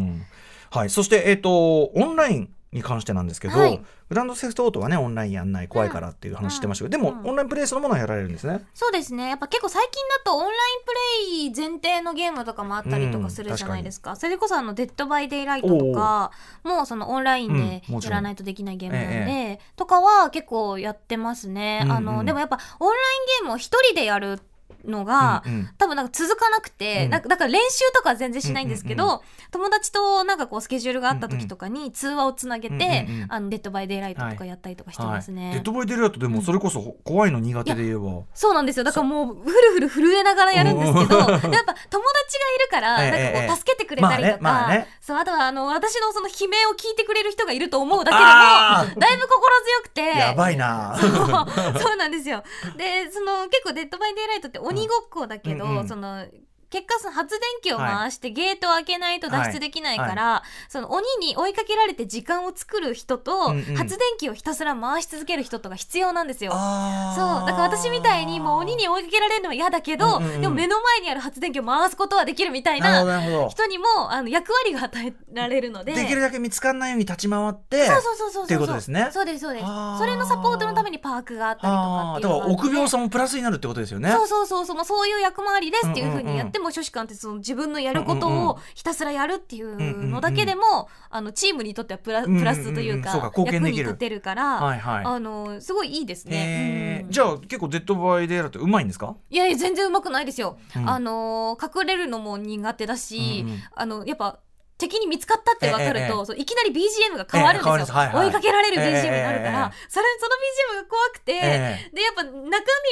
[0.70, 3.80] はい、そして、えっとオンラインに関してなんですけど、はい。
[4.08, 8.64] Grand Theft Auto はねオンラインやんない怖いからっていう話してましたけど、でも、うんオンラインプレイそのものはやられるんですね。
[8.74, 9.28] そうですね。
[9.28, 16.30] やっぱ結構最近だとオンラインプレイ前提のゲームとかもあったりとかするじゃないですか,、それこそあの「デッド・バイ・デイ・ライト」とか
[16.62, 19.60] もうそのオンラインでやらないとできないゲームなんで、え。
[19.76, 21.96] とかは結構やってますね、うんうん。
[21.96, 24.40] あのでもやっぱオンラインゲームを一人でやる
[24.84, 25.70] のが、うんうん。
[25.78, 27.10] 多分なんか続かなくて、うん。
[27.10, 29.20] なんかだから練習とかは全然しないんですけど、うんうん
[29.52, 33.32] 友達となんかこうスケジュールがあった時とかに通話をつなげて、うんうんうん。
[33.32, 35.46] あの Dead by Daylight とかやったりとかしてますね。
[35.46, 38.84] はい、デッドバイデイライトでもそれこそ怖いの苦手で言えば、そうなんですよ。
[38.84, 43.52] だからもうフルフル震えながらやるんですけどやっぱ友達がいるからええなんかこええ。
[43.52, 44.86] う助けてくれたりとか、まあねまあね。
[45.00, 50.02] そうあとはあの私のその悲鳴を聞いてくれる人がいると思うだけでもだいぶ心強くて。
[50.02, 50.96] やばいな。
[50.96, 52.44] そうなんですよ。
[52.76, 56.26] でその結構「デッド・バイ・デイ・ライト」って鬼ごっこだけど、うんうんその
[56.70, 63.76] 結果その発電機を回してゲートを開けないと脱出できないから、その鬼に追いかけられて時間を作る人と、うんうん。
[63.76, 66.52] 発電機をひたすら回し続ける人とか必要なんですよ。
[66.54, 67.46] あそう。
[67.46, 70.40] だから私みたいにもう鬼に追いかけられるのは嫌だけど、うんうんうん。
[70.40, 73.48] でも目の前にある発電機を回すことはできるみたいな。
[73.48, 75.92] 人にもあの役割が与えられるので。
[75.94, 77.86] できるだけ見つかんないように立ち回って。
[77.86, 78.44] そうそうそうそうそう。
[78.44, 79.08] っていうことですね。
[79.12, 79.66] そうですそうです。
[79.98, 84.10] それのサポートのためにパークがあったりとかっていうだから臆病さもプラスになるってことですよね。
[84.12, 84.66] そうそうそう。
[84.66, 95.04] そうそういう役回りですっていうふうにやっても書士官ってその自分のやることうんうんうんをひたすらやるっていうのだけでも、あのチームにとってはプラプラスというか,、うんうんうんそうか貢献できる役に立てるから、はいはい。
[95.04, 96.98] あのすごいいいですへね。
[97.00, 99.16] え、うんじゃあ結構デッドバイデイラーってうまいんですか？
[99.30, 100.58] いやいや全然うまくないですよ。
[100.76, 104.38] うんあの隠れるのも苦手だし、うんうんあのやっぱ
[104.80, 106.02] 敵に見つかったって分かると、ええ。
[106.02, 112.32] ええそういきなり BGM が変わるんですよ、追いかけられる BGM になるから、ええええそれその BGM が怖くて、えでやっぱ中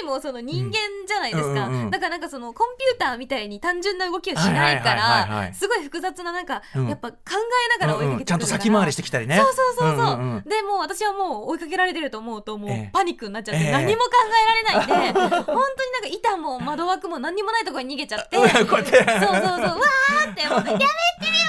[0.03, 0.72] 身もその人間
[1.07, 6.88] じゃないですか、だからなんかそのコンピューターみたいに単純な動きをしないからすごい複雑ななんか、うん。
[6.88, 7.16] やっぱ考
[7.77, 9.37] えながら追いかけてちゃんと先回りしてきたりね。
[9.37, 12.90] そうそうそうそう、でもう私はもう追いかけられてると思うともうええ。
[12.92, 13.72] パニックになっちゃって、ええ。
[13.72, 15.57] 何も考えられないんで、 本当に
[15.92, 18.37] なんか板も窓枠も何にもないところに逃げちゃって。
[18.38, 18.79] そうそうそう。
[18.79, 20.88] わーってもうや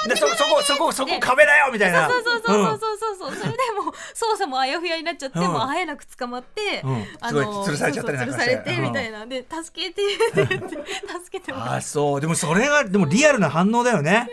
[0.07, 2.07] でそそこそこそこ壁だよみたいな。
[2.09, 5.45] そうそうそうそうそうそうそれでもう操作もあやふやになっちゃって、うん。
[5.47, 7.05] もう会えなく捕まって、うん。
[7.27, 12.21] すごい吊るされちゃったりなんかして吊るされてみたいなで助けて助けてもらあそう。
[12.21, 14.27] でもそれがでもリアルな反応だよね。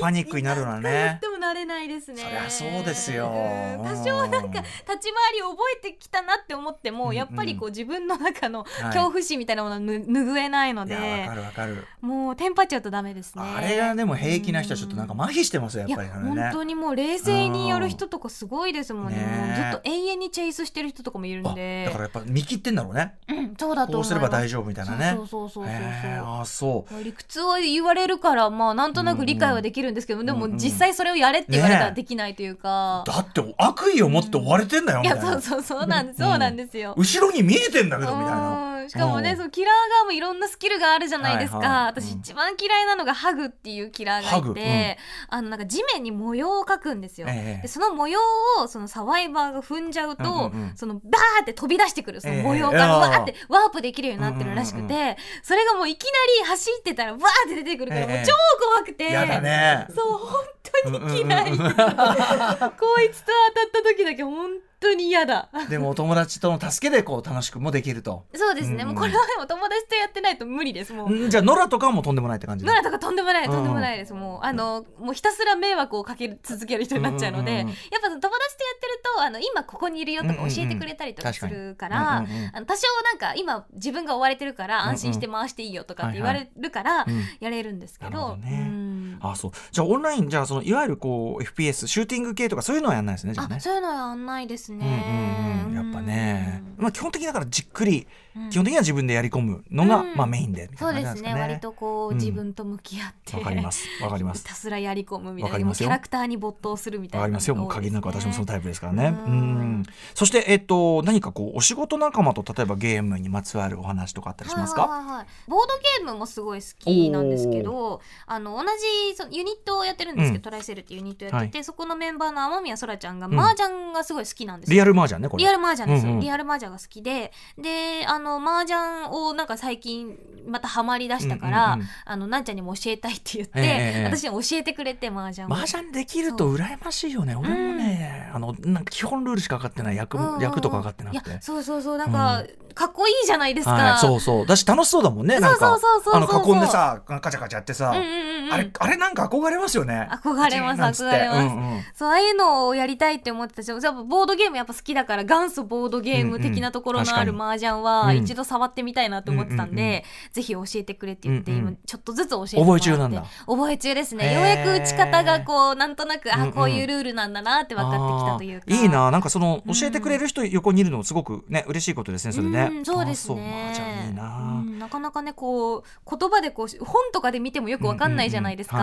[0.00, 0.90] パニックになるのはね。
[0.90, 11.86] いつやってもなれないですねそりゃそうですようん多少なんか立ち回りを覚えてきたなって思っても、やっぱりこう自分の中のい恐怖心みたいなものはぬ拭えないので、いやわかるわかる。
[12.00, 16.42] もうテンパっちゃうとダメですねあれがでも平気な人はちょっとなんか麻痺してますよいややっぱりね。
[16.42, 23.14] 本当にもう冷静にやる人とかすごいですもんね,、ねもうずっと永遠にチェイスしてる人とかもいるんあでだからやっぱ見切ってんだろうね。
[23.28, 25.14] うん、そうだとこうすれば大丈夫みたいなね。
[25.16, 27.04] そうそうそうそうそうあそう。
[27.04, 35.24] 理屈を言われるからまあなんとなく理解はできるんですけど、でもうんうん実際それをやれって言われたらねできないというか、だって悪意を持って追われてんだよみいたいな。
[35.32, 36.94] やそうそうそうなんです、うんそうなんですよ。
[36.96, 38.68] 後ろに見えてんだけどみたいな。
[38.68, 39.36] うんしかもね、うん。
[39.36, 41.84] そうキラー側もいろんなスキルがあるじゃないですか、はいはい。
[41.86, 42.18] 私うん。
[42.20, 47.62] 一番嫌いなのがハグっていうキラーがいて、あのなんか地面に模様を描くんですよ、ええ。
[47.62, 48.20] でその模様
[48.58, 50.76] をそのサバイバーが踏んじゃうと、うんうんうん。
[50.76, 52.78] そのバーって飛び出してくるその模様ええ。
[52.78, 56.10] がわーってワープできるようになってるらしくて、うんうんそれがもういきな
[56.44, 58.32] り走ってたらわーって出てくるからもうええ超
[58.72, 59.86] 怖くて、やだね。
[59.94, 60.44] そう本
[60.82, 61.74] 当に嫌い、うんうんうん。
[61.74, 64.50] こいつと当たった時だけ本
[64.84, 65.48] 当に嫌だ。
[65.68, 68.24] でもお友達との助けでこう楽しくもできると。
[68.34, 68.94] そうですね、うんうん。
[68.94, 70.92] もうこれはでも友達とやってないと無理です。
[70.92, 73.50] もう、んじゃあノラとかはもうとんでもないって感じノラとかとんでもないうん。
[73.50, 87.24] とんでもないです、もうあのもうひたすら迷惑をかけ続ける人になっちゃうので、うんうんうんやっぱその友達とやってるとあの今ここにいるよとか教えてくれたりとかするから、うんうんうんあの多少なんか今自分が追われてるから安心して回していいよとかって言われるからうん。
[87.40, 88.66] やれるんですけど,、なるほどね。
[88.68, 88.83] うん
[89.20, 89.50] あそう。
[89.70, 93.56] じゃあオンラインじゃあそのいわゆるこう FPS シューティング系とかそういうのはやんないですねじゃあね。
[93.56, 95.64] あそういうのはやんないですうんね。
[95.66, 95.70] うん。
[95.70, 98.50] うん、やっぱね、うんまあ、基本的にだからじっくり、うん。
[98.50, 100.16] 基本的には自分でやり込むのが、うん。
[100.16, 101.34] まあ、メインでそいうなですね。
[101.34, 103.36] 割とこう、うん自分と向き合って。
[103.36, 103.86] わかります。
[104.02, 104.42] わかります。
[104.44, 105.72] ひたすらやり込むみたいな。
[105.72, 107.54] キャラクターに没頭するみたいなわかりますよ。
[107.54, 109.08] もう限りなく私もそのタイプですからね。
[109.26, 109.34] ううん。
[109.80, 115.26] んそして、えっと、何かこうお仕事仲間と例えばゲームにまつわるお話とかあったりしますか、はいはいはい。
[115.48, 120.42] ボードゲームもすごい好きなんですけどあの同じそのユニットをやってるんですけど、うん。
[120.42, 123.38] トライセルっていうユニットやってて、はそこのメンバーの雨宮そらちゃんがん。
[123.38, 124.74] 麻雀がすごい好きなんですよ。
[124.74, 125.42] リアルマージャンねこれ。
[125.42, 127.32] リアル麻雀ですよ、うんうんリアル麻雀が好きで。
[127.58, 128.78] であの麻雀
[129.10, 131.88] をなんか最近またハマりだしたから、うんうんうん。
[132.04, 135.54] あのなんちゃんにも教えたいって言って、ええ私に教えてくれて麻雀を。
[135.54, 137.34] 麻雀できると羨ましいよね。
[137.34, 140.42] 俺もね、あのなんか基本ルールしか分かってない役,、うんうんうん。
[140.42, 141.30] 役とか分かってなくて。
[141.30, 144.46] いやそうそうそうなんか、かっこいいじゃないですか、はい、そうそう。
[144.46, 146.38] だし楽しそうだもんねなんかそうそうそうそう。
[146.38, 148.52] あの囲んでさカチャカチャやってさ、うんうんうんうん。
[148.52, 150.08] あれあれなんか憧れますよね。
[150.10, 151.54] 憧れます憧れます。
[151.54, 151.82] うんうん。
[151.94, 153.62] そうああいうのをやりたいって思ってた。
[153.62, 158.16] しやっぱボードゲームやっぱ好きだから元祖ボードゲーム的なところのある麻雀はうん。
[158.16, 162.84] 一度触ってみたいなと思ってたんで、ぜひ教えてくれって言って、今ちょっとずつ教えてもらって。
[162.84, 163.24] 覚え中なんだ。
[163.46, 164.34] 覚え中ですね。
[164.34, 168.66] ようやく打ち方がこうなんとなくあこういうルールなんだなって分かってきたというか。
[168.68, 169.10] いいな。
[169.10, 169.74] なんかそのうん。
[169.74, 175.82] 教えてくれる人横にいるのすごくね嬉しいことですねそれね、うんそうですあね麻雀いいな、うんなかなかねこう
[176.18, 178.76] 言葉でこう本とかで見てもよくわかんないじゃないですか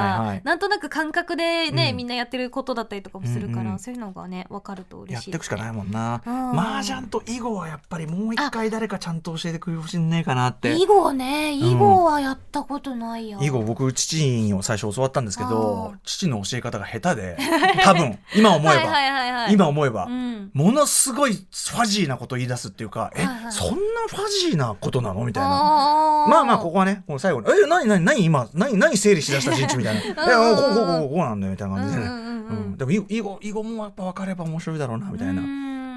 [0.44, 1.98] なんとなく感覚でね、うん。
[1.98, 5.30] みんなやってることだったりとかもするから、そういうのがねわかるとや嬉しい。
[5.30, 6.22] っていくしかないもんな。
[6.26, 6.60] うん。
[6.60, 10.74] 麻雀と囲碁はやっぱりもう一回誰かちゃんと教えてくれるほしいねえかなって。
[10.76, 17.38] 囲碁ね囲碁はやったことないや、囲碁僕父に最初教わったんですけど父の教え方が下手で
[17.84, 20.52] 多分今思えば、今思えば、うん。
[20.54, 23.76] ものすごいファジーなこと言い出すっていうか、え、そんな
[24.08, 25.26] ファジーなことなの？
[25.26, 25.50] みたいな。
[25.50, 29.91] まあまあ、ここはね、この最後に、え、何何何今、何何整理しだした陣地みたいな。
[29.96, 32.08] え、うんこうこうこうこうこうなんだよみたいな感じでね。
[32.08, 35.42] うんでも、囲碁もやっぱ分かれば面白いだろうな、みたいな。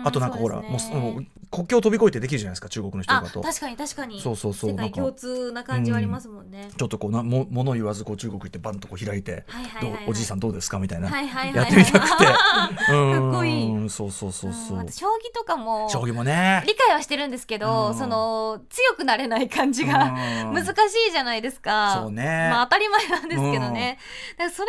[0.05, 1.01] うんあとなんかほら、そうね。
[1.01, 3.19] もう国境を飛び越えてできるじゃないですか、中国の人と。
[3.19, 3.41] あかと。
[3.41, 4.21] 確かに確かに。
[4.21, 10.05] そうそうそう世界共通な感じはありますもんね、ちょっとこうなも物言わずこう中国行ってバンとこう開いて、はいはいはいはい。
[10.05, 13.71] どうおじいさんどうですかみたいな、はいはいはいやってみたくて、 かっこいい。
[13.71, 14.79] うんそうそうそうそう。
[14.85, 16.63] う将棋とかも将棋もね。
[16.67, 17.95] 理解はしてるんですけど、うん。
[17.95, 20.15] その強くなれない感じが
[20.47, 20.55] うん。
[20.55, 20.71] 難し
[21.09, 22.01] いじゃないですか。
[22.03, 22.49] そうね。
[22.51, 23.99] まあ当たり前なんですけどね。
[24.39, 24.69] だからその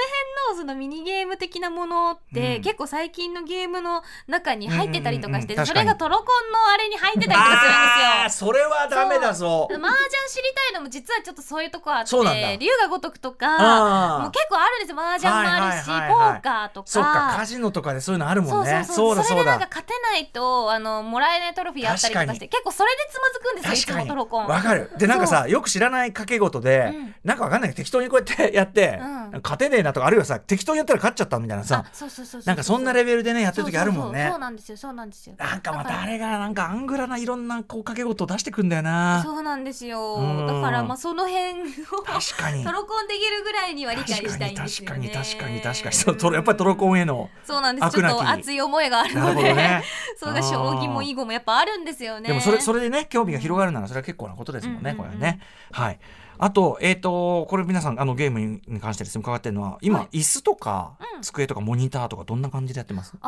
[0.49, 2.61] 辺のそのミニゲーム的なものって、うん。
[2.61, 8.47] 結構最近のゲームの中に入ってたりとかして、うんそれがトロコンのあれに入ってたりとかするんですよ。
[8.47, 9.67] それはダメだぞ。
[9.71, 9.89] 麻雀
[10.29, 14.99] 知りたいのも実はちょっとそういうとこあって龍が如くとかもう結構あるんですよ。
[14.99, 16.89] 麻雀もあるし、はいはいはいはいポーカーとか。
[16.89, 18.83] そっかカジノとかでそういうのあるもんね。
[18.85, 19.15] そうそうそう。
[19.15, 24.47] だそうれでなんかだ勝てないとあのもらえないトロフィーあったりとかして結構それでつまずくんですよいつもトロコン。
[24.47, 24.91] わかる。
[24.97, 27.15] でなんかさよく知らない掛け事で、うん。
[27.23, 29.41] なんかわかんないけど適当にこうやってやって、うん。
[29.43, 34.27] 勝てねえなとかあるいはさ適当にやったら勝っちゃったみたいなさあそうそうそうそうなんかそんなレベルでねやってる時あるもんね。
[34.29, 39.21] そうなんですよそうなんですよなんかまたあれがなんかアングラないろんなこう掛け事を出してくんだよな。
[39.23, 40.15] そうなんですよ。
[40.15, 40.47] うん。
[40.47, 41.65] だからまあその辺を
[42.05, 42.63] 確かに。
[42.63, 44.91] トロコンできるぐらいには理解確かしたいに確んですよね。
[44.91, 45.95] かに確かに確かに。
[45.95, 47.89] そうトロやっぱりトロコンへのそうなんです。
[47.91, 49.83] ちょっと熱い思いがあるので、ね。
[50.17, 52.27] それが将棋も囲碁もやっぱあるんですよね。
[52.27, 54.97] でもそれそれでね興味が広がるならそれは結構なことですもんね、うん。
[54.97, 55.39] これはね。
[55.71, 55.99] はい
[56.37, 60.19] あとえっ、とこれ皆さんあのゲームに関してですね伺ってるのは今、はい。
[60.19, 61.21] 椅子とか、うん。
[61.21, 63.13] 机とかモニターとかどんな感じでやってます？
[63.21, 63.27] あ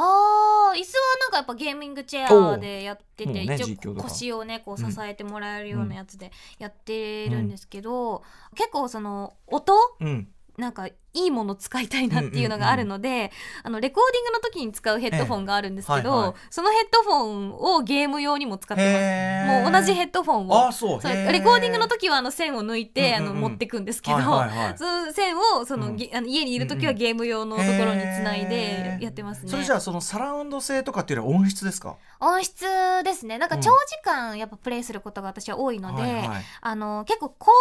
[0.75, 7.47] ー椅子はなんかやっぱゲーミングチェアでやってて、ね一応腰をねこう支えてもらえるようなやつでやってるん。
[7.47, 8.23] ですけど、
[8.55, 9.73] 結構その音？
[9.99, 10.27] うん。
[10.57, 13.31] なんかいいもの使いたいなっていうのがあるので、
[13.63, 16.33] あのレコーディングの時に使うヘッドフォンがあるんですけど、ええはいはい。
[16.49, 19.63] そのヘッドフォンをゲーム用にも使ってます。
[19.63, 20.67] もう同じヘッドフォンを。
[20.67, 21.01] あそう。
[21.03, 23.29] レコーディングの時はあの線を抜いて、うんうんうん。
[23.29, 24.77] あの持ってくんですけど、はいはいはい。
[24.77, 25.95] その線をその、うん。
[25.95, 29.49] げあの家にいる時はゲーム用のところにつないでやってますね。
[29.49, 31.95] それじゃあそのサラウンド性とかっていうよりは音質ですか？
[32.19, 32.65] 音質
[33.03, 33.37] ですね。
[33.37, 36.43] なんか長時間やっぱプレイすることが私は多いので、はいはい。
[36.61, 37.51] あの結構高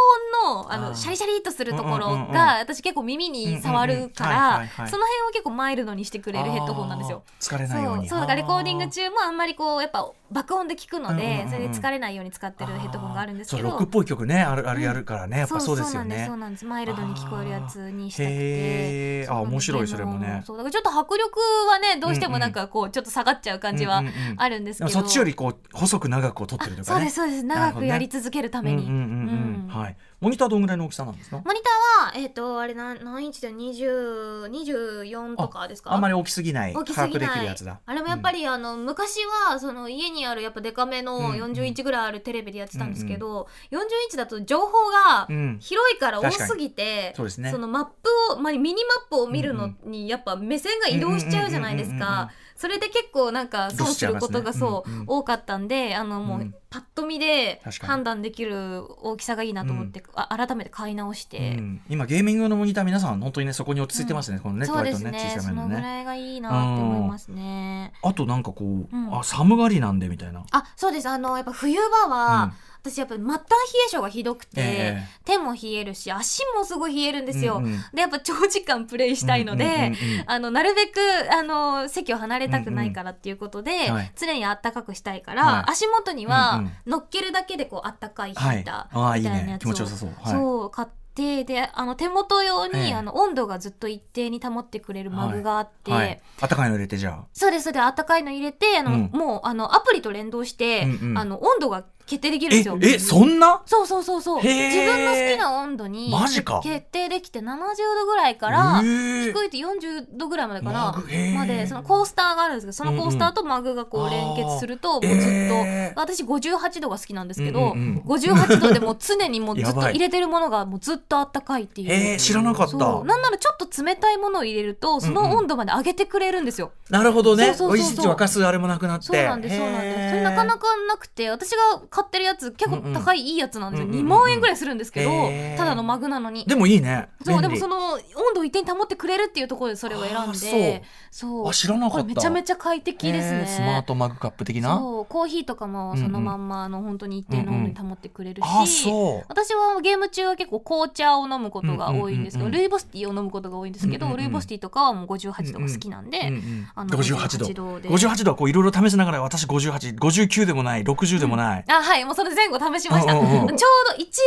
[0.44, 2.32] 音のあのシャリシャリっとするところうんうんうんうん。
[2.32, 7.22] が私結構耳に触るからその辺を結構マイルドにしてくれるヘッドホンなんですよ。
[7.40, 8.08] 疲れないように。
[8.08, 13.68] そうだからレコーディング中もあんまりこうやっぱ爆音で聞くのでそれで疲れないように使ってるヘッドホンがあるんですけど。
[13.68, 16.24] ロックっぽい曲ねあるあるやるからね、やっぱそうですよね。
[16.26, 20.42] そうなんですマイルドに聞こえるやつにしたくへてーあ面白いそれもね。
[20.44, 24.02] そうだからちょっと迫力はねどうしてもなんかこうちょっと下がっちゃう感じは
[24.36, 26.84] あるんですけど、そっちよりこう細く長くこう撮ってるとかね。
[26.84, 27.42] そうですそうです。
[27.44, 29.64] 長くやり続けるために、うんうんうんうん。
[29.64, 29.68] うん。
[29.68, 31.42] はいモニターどんぐらいの大きさなんですか？
[31.44, 35.92] モニターはえっ、とあれ何何インチで20 24とかですか？
[35.92, 36.74] あんまり大きすぎない。
[36.74, 37.30] 大きすぎない。
[37.30, 37.80] きるやつだ。
[37.84, 39.18] あれもやっぱり、あの昔
[39.50, 45.58] はその家にあるやっぱデカめのうん40インチぐらいあるテレビでやってたんですけど、40インチだと情報がうん。
[45.60, 47.50] 広いから多すぎて、そうですね。
[47.50, 47.92] そのマップ
[48.30, 52.30] と、まあ、ミニマップを見るのにやっぱ目線が移動しちゃうじゃないですうんうんうんうんうんか。
[52.56, 55.04] それで結構なんか損することがそう、うんうん。
[55.06, 56.54] 多かったんであのもううん。
[56.68, 61.80] パッと見で判断できる大きさがいいなと思って、あ改めて買い直して、うん。
[61.88, 65.12] 今ゲーミング用のモニター皆さん本当にねそこに落ち着いてますね、このねそうですね。
[65.36, 65.74] そ小さめのね。
[65.76, 67.92] のぐらいがいいなって思いますね。
[68.02, 69.18] あとなんかこう、うん。
[69.18, 71.08] あ寒がりなんでみたいな、あそうです。
[71.08, 72.52] あのやっぱ冬場は、
[72.90, 73.38] 私やっぱ末端冷
[73.86, 75.02] え性がひどくて、ええ。
[75.24, 77.56] 手も冷えるし足もすごい冷えるんですよ。
[77.56, 77.72] うんうん。
[77.92, 79.94] でやっぱ長時間プレイしたいので、うんうんうんうん。
[80.26, 81.00] あのなるべく
[81.32, 84.12] あの席を離れたくないからっていうことで、うんはい。
[84.16, 85.70] 常にあったかくしたいから、はい。
[85.70, 86.72] 足元にはうんうん。
[86.86, 89.46] 乗っけるだけでこうあったかいヒはいータああいいーみたい。
[89.46, 89.74] なやつを、ね。
[89.74, 90.10] 気持ちよさそう。
[90.20, 90.32] はい。
[90.32, 92.94] そう買ってであの手元用に、ええ。
[92.94, 99.10] あの温度がずっと一定に保ってくれるマグがあって、はい、あったかいの入れてじゃそうですそれであったかいの入れてあの、うん。
[99.12, 101.18] もうあのアプリと連動して、うんうん。
[101.18, 102.78] あの温度が決定できあるんですよ。
[102.80, 103.62] ええそんな？
[103.66, 104.42] そうそうそうそう。
[104.42, 106.14] 自分の好きな温度に
[106.62, 111.02] 決定できて70度ぐらいから低いと40度ぐらいまでかな？
[111.34, 115.98] までそのコースターがあるんですけどそのコースターとマグがこう連結するともうずっと、えー。
[115.98, 118.02] 私58度が好きなんですけど、うんうんうん。
[118.06, 121.92] 58度でもう常にもうずっと 入れてるものがもうずっとあったかいっていう。
[121.92, 122.76] えー、知らなかった。
[122.76, 126.72] なんならちょっと冷たいものを入れるとその温度まで上げてくれるんですよ。
[126.90, 127.54] なるほどね。
[127.54, 128.12] そうそうそうそう。
[128.12, 129.06] 沸かすあれもなくなって。
[129.06, 130.10] そうなんですそうなんです。
[130.10, 135.10] それなかなかなくて私が買ってるやつ結構高いいいやつなんですよ、うんうん2万円ぐらいするんですけど、
[135.56, 136.44] ただのマグなのに。
[136.44, 137.08] でもいいね。
[137.24, 138.00] そうでもその温
[138.34, 141.48] 度を一定に保ってくれるっていうところでそれを選んでそう。
[141.48, 142.02] あ知らなかった。
[142.02, 143.46] これめちゃめちゃ快適ですね。
[143.46, 144.76] スマートマグカップ的な？
[144.78, 145.06] そう。
[145.06, 149.24] コーヒーとかもそのまんまあの本当に一定の温度に保ってくれるし、あそう。
[149.28, 152.60] 私はゲーム中は結構紅茶を飲むことが多いんですけど、うんうんうんうん。
[152.60, 154.24] ルイボスティーを飲むことが多いんですけど、うんうんうん。
[154.24, 157.46] ルイボスティーとかはもう58度が好きなんで、うんうんあの58度。
[157.46, 157.88] 58度で。
[157.88, 163.56] 58度はこういろいろ試しながら私5859でもない60でもない、あはいもうその前後試しました、うんうんうん。
[163.56, 164.20] ちょうど一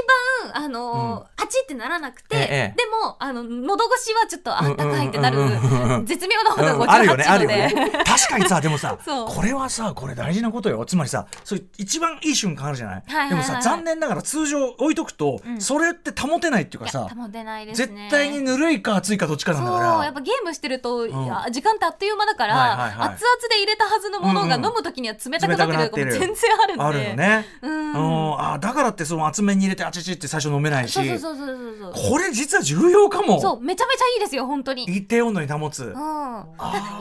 [0.53, 5.57] 番あのーあちってならなくて、ええでもあの喉越しはちょっとあったかいってなるうんうんう
[5.93, 6.05] んうん。
[6.05, 8.03] 絶妙なほどうんあるよねあ58度るよで、ね。
[8.05, 9.27] 確かにさ でもさそう。
[9.27, 10.85] これはさこれ大事なことよ。
[10.85, 15.61] つまりさそういう一番いい瞬間あるじゃない,、はいはいはいでもさ残念ながら通常置いとくと、うん。
[15.61, 19.93] それって保てないっていうかさいや保てないです絶ね対にぬるいか熱いかどっちかなんだから。
[19.95, 26.29] そうやっぱゲームしてると、いや時間ってあっという間だから、はいはいはい熱々で入れたはずのものがうんうん飲む時には冷たくなってるとかも全然
[26.63, 26.83] あるんで。
[26.83, 30.93] あるよね、あだからってその厚めに入れてあちちって最初飲めないし。
[30.93, 32.11] そうそうそうそうそうそう。
[32.11, 33.41] これ実は重要かも。
[33.41, 34.83] そうめちゃめちゃいいですよ本当に。
[34.83, 35.91] 一定温度に保つ、うん。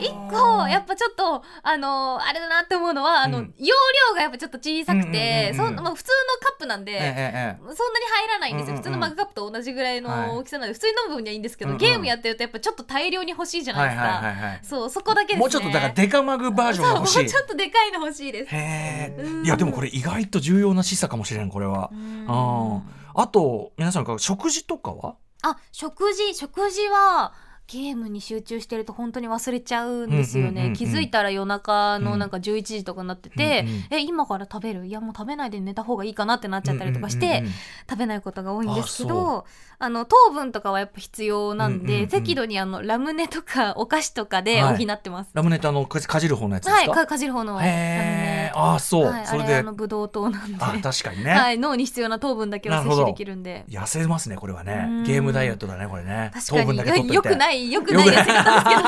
[0.00, 3.54] 一個やっぱちょっとあのあれだなって思うのはあの、うん。
[3.58, 3.74] 容
[4.11, 5.76] 量がやっぱちょっと小さくて、うんうんうんうん。
[5.76, 6.11] そんまあ、普通
[6.42, 8.82] のカップなんで、ええええそんなに入らないんですよ、うんうんうん。
[8.82, 10.28] 普通のマグカップと同じぐらいはい。
[10.28, 11.78] の大きさなんで普通に飲む分にはいいんですけど、うんうん。
[11.78, 15.40] ゲームやってるとやっぱちょっと大量に欲しいじゃないですか、はいはいはいはいそうそこだけですね。
[15.40, 17.14] もうちょっとだからデカマグバージョンが欲しい。
[17.14, 18.54] そうもうちょっとでかいの欲しいです。
[18.54, 19.44] へえうん。
[19.44, 21.90] いやでもこれ意外と重要な示唆かもしれんこれは。
[21.92, 22.27] うん。
[22.29, 22.83] あ
[23.14, 25.16] あと皆さんから食事とかは？
[25.42, 27.33] あ食事食事は
[27.70, 34.87] ゲームに集中してると本当に忘れちゃうんですよね、うんうんうんうん気づいたら夜中のなんか11時とかになってて、うんうんえ今から食べる？
[34.87, 37.52] いやもう食べないで寝た方がいいかなってなっちゃったりとかして、うんうんうんうん。
[37.90, 39.46] 食べないことが多いんですけあど
[39.81, 44.85] あの糖分とかはやっぱ必要なんで、うんうんうん適度にあのラムネとかお菓子とかで補はい。
[44.85, 45.31] ってます。
[45.35, 48.50] ラムネってあのかかじる方のやつですか、はい、かかじる方のラムへネ。
[48.50, 49.57] えああそう、はい、それで。
[49.57, 53.64] あのブドウ糖なんで、あ確かにね、はい、脳に必要な糖分だけを摂取できるんで。
[53.68, 54.87] 痩せますねこれはね。
[54.88, 55.04] うん。
[55.04, 56.31] ゲームダイエットだねこれね。
[56.35, 57.14] 確糖分だけ取っといて。
[57.16, 58.83] よくないよくないやつ方ですけど。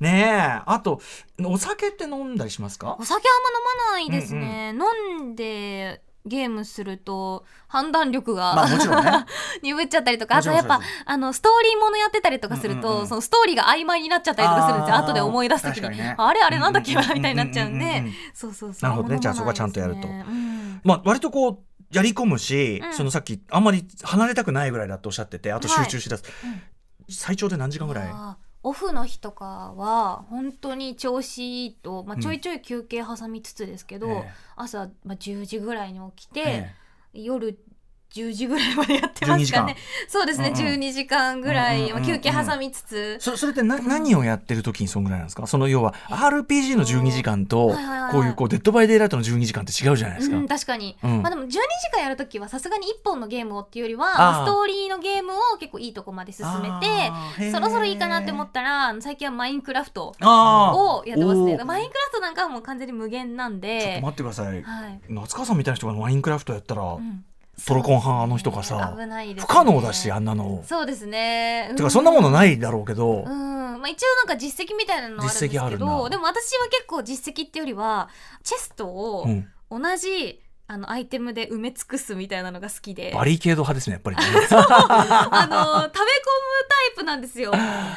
[0.00, 0.20] ね
[0.58, 0.62] え。
[0.66, 1.00] あと
[1.44, 2.96] お酒って飲んだりしますか？
[2.98, 9.26] お酒あんま飲まないですね、飲んでゲームすると判断力が、ね。
[9.62, 10.36] 鈍っちゃったりとか。
[10.36, 13.08] あとやっぱあのストーリーものやってたりとかすると、うんうんうん。
[13.08, 14.96] そのストーリーが曖昧になっちゃったりとかするんですよ。
[14.96, 15.96] 後で思い出す時に。
[15.96, 16.14] ね。
[16.18, 18.90] あれあれなんだっけなうんうんうんうんみたいになっちゃうんで、うんうんうんそうそうそう。
[18.90, 19.20] なるほどね。
[19.20, 20.08] じゃあそこはちゃんとやると。
[20.08, 21.58] うんまあ割とこう
[21.90, 22.94] やり込むし、うん。
[22.94, 26.62] そのさっきあんまり離れたくないぐらいだっておっしゃっててあと集中しだす、うん
[27.08, 28.08] 最長で何時間ぐらい？
[28.62, 32.20] オフの日とかは本当に調子いいと、まあ、うん。
[32.20, 34.30] ちょいちょい休憩挟みつつですけど、ええ。
[34.56, 36.74] 朝、まあ、10時ぐらいに起きて、え。
[37.14, 37.58] 夜
[38.12, 39.76] 10時ぐらいまでやってますかね。
[40.08, 40.64] そうですね、うんうん。
[40.80, 42.00] 12時間ぐらい、うんうんうんうん。
[42.00, 45.46] まあ、休憩挟みつつ、そそれってな何をやってる時にそんぐらいなんですか？
[45.46, 47.74] その要は RPG の12時間と
[48.10, 50.36] こういうこう Dead by Daylight の12時間って違うじゃないですか。
[50.36, 51.22] うん、確かに、うん。
[51.22, 51.58] まあでも12時
[51.92, 56.80] 間やるときはさすがに1本のゲームをっていうよりはストーリーのゲームを結構いいとこまで進めあ
[57.38, 61.58] てそろそろいいかなって思ったら最近はマインクラフトをやってますね。
[61.64, 64.62] マインクラフトなんかはもう完全に無限なんちょっでと待ってください。
[64.62, 67.24] はい、夏川さんみたいな人がマインクラフトやったら、うん
[67.66, 69.46] トロコン派あの人がさ危ないですね。
[69.46, 70.62] 不可能だしあんなの。
[70.66, 71.72] そうですね。
[71.76, 73.80] てかそんなものいないだろうけど、うん。
[73.80, 78.08] まあ、一応なんか実績みたいなのはあるんです実績あけどでも私は結構実績ってよりは
[78.42, 79.48] チェストをうん。
[79.70, 80.40] 同じ
[80.70, 83.12] あのアイテムで埋め尽くすみたいなのが好きで。
[83.14, 84.22] バリケード派ですねやっぱりね。
[84.50, 85.90] あの溜め込む
[86.68, 87.52] タイプなんですよ。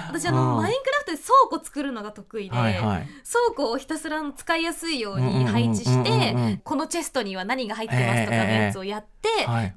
[0.07, 0.61] 私あのうん。
[0.61, 3.07] マインクラフトで倉庫作るのが得意で、はいはい。
[3.29, 9.29] 倉庫をひたすら使いやすいようにうんうんうんうん配置して、うんうんこのチェストには何が入ってますとかのやつをやって、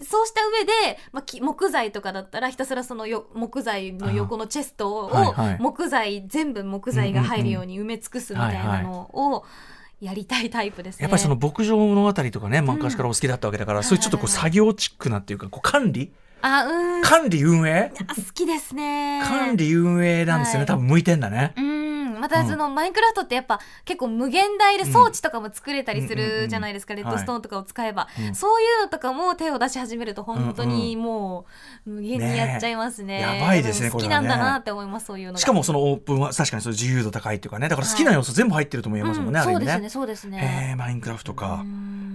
[0.04, 9.44] そうした上で、まあ、き木材とかだったらひたすらそのよ木材の横のチェストを、木材全部木材が入るように埋め尽くすみたいなのを
[10.00, 11.04] やりたいタイプですね。
[11.04, 16.12] やっぱりその牧場物語とかね昔からお好きだったわけだから、そういうちょっとこう作業チックなっていうかこう管理？
[16.42, 17.02] あうん。
[17.02, 17.90] 管理運営？
[18.06, 19.22] あ好きですね。
[19.24, 20.66] 管理運営なんですよね、はい。
[20.66, 21.54] 多分向いてんだね。
[21.56, 28.34] うんまたそのマインクラフトってやっぱ結構無限大で装置とかも作れたりするじゃないですか、レッドストーンとかを使えば、うん。
[28.34, 31.44] そういうのとかも手を出し始めると本当にも
[31.86, 33.20] う無限にやっちゃいますね。
[33.20, 35.32] やばいですね好きなんだなって思いますそういうの。
[35.34, 39.90] がしかもそのオープンは確かにそ自由度高いっていうかねだから好きな要素全部入ってるとも言えますもんね、そうですね。
[39.90, 40.70] そうですへね。
[40.72, 41.62] えマインクラフトか。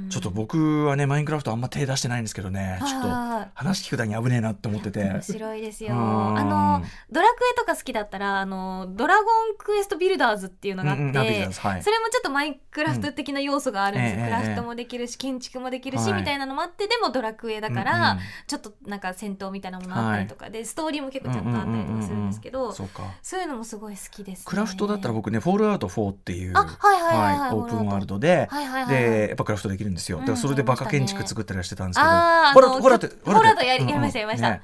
[0.09, 0.11] うん。
[0.11, 2.79] ちょっと僕はねマインクラフトあんま手出してないんですけどね。
[2.81, 5.03] ちょっとはい話聞くだけに危ねえなって思ってて。
[5.03, 5.93] 面白いですよ。
[5.93, 6.37] うん。
[6.37, 9.25] あのドラクエとか好きだったらあのドラゴン
[9.57, 11.51] クエストビルダーズっていうのがあって、うんうんはい。
[11.51, 14.15] それもちょっとマインクラフト的な要素があるんです。
[14.17, 16.21] よ、うんクラフトもできるし建築もできるし、はい。
[16.21, 18.23] みたいなのもあってでもドラクエだから、うんうん。
[18.47, 23.03] ちょっとなんか戦闘みたいなものあったりとかで、ストーリーも結構ちゃんとあったりとかするんですけど、そうか。
[23.21, 27.51] そういうのもすごい好きです、ね、クラフトだったら僕ね「フォールアウト4」っていうあはいはいはいはい。
[27.53, 29.11] オープンワールドではいはいはいはい。
[29.11, 30.19] でやっぱクラフトできるんですよ。
[30.19, 32.09] だからそれでバカ建築作ったりはしてたんですけど。
[32.09, 32.13] ホ
[32.61, 33.31] ラあのホラってと
[33.63, 34.51] やりましたやりました。
[34.51, 34.61] ね。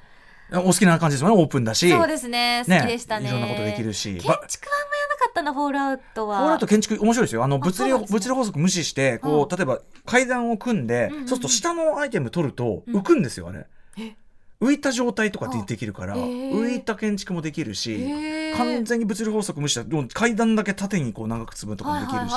[0.53, 1.41] お好きな感じですよね。
[1.41, 1.89] オープンだし。
[1.89, 2.63] そうですね。
[2.67, 3.27] 好きでしたね。
[3.27, 4.11] いろんなことできるし。
[4.11, 6.37] 建築はあんまやらなかったなフォールアウトは。
[6.37, 7.43] フォールアウト建築面白いですよ。
[7.43, 12.95] あの物理物理法則無視してこうう例えば階段を組んでそうすると下のアイテム取るとうん。
[12.97, 13.65] 浮くんですよあれ。
[13.97, 14.15] え？
[14.61, 22.33] 浮いた状態とかでできるから浮いた建築もできるし完全に物理法則無視したでも階段だけ縦にこう長く積むとかもできるし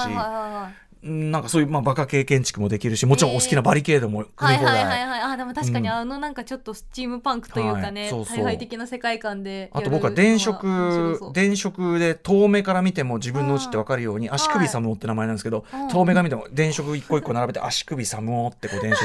[1.02, 5.20] なんかそういうまあバカ系建築もできるしもちろんお好きなバリケードも組み放はいはいはい題はい。
[5.20, 5.94] あでも確かにうん。
[5.94, 8.36] あのなんかちょっとスチームパンクというかね、はいそうそう。
[8.38, 19.04] 大敗的な世界観であと僕は電面飾電飾で遠目から見ても自分のうちって分かるように足首サムオって名前なんですけどうん遠目から見ても電飾一個一個並べて足首サムオってこう電飾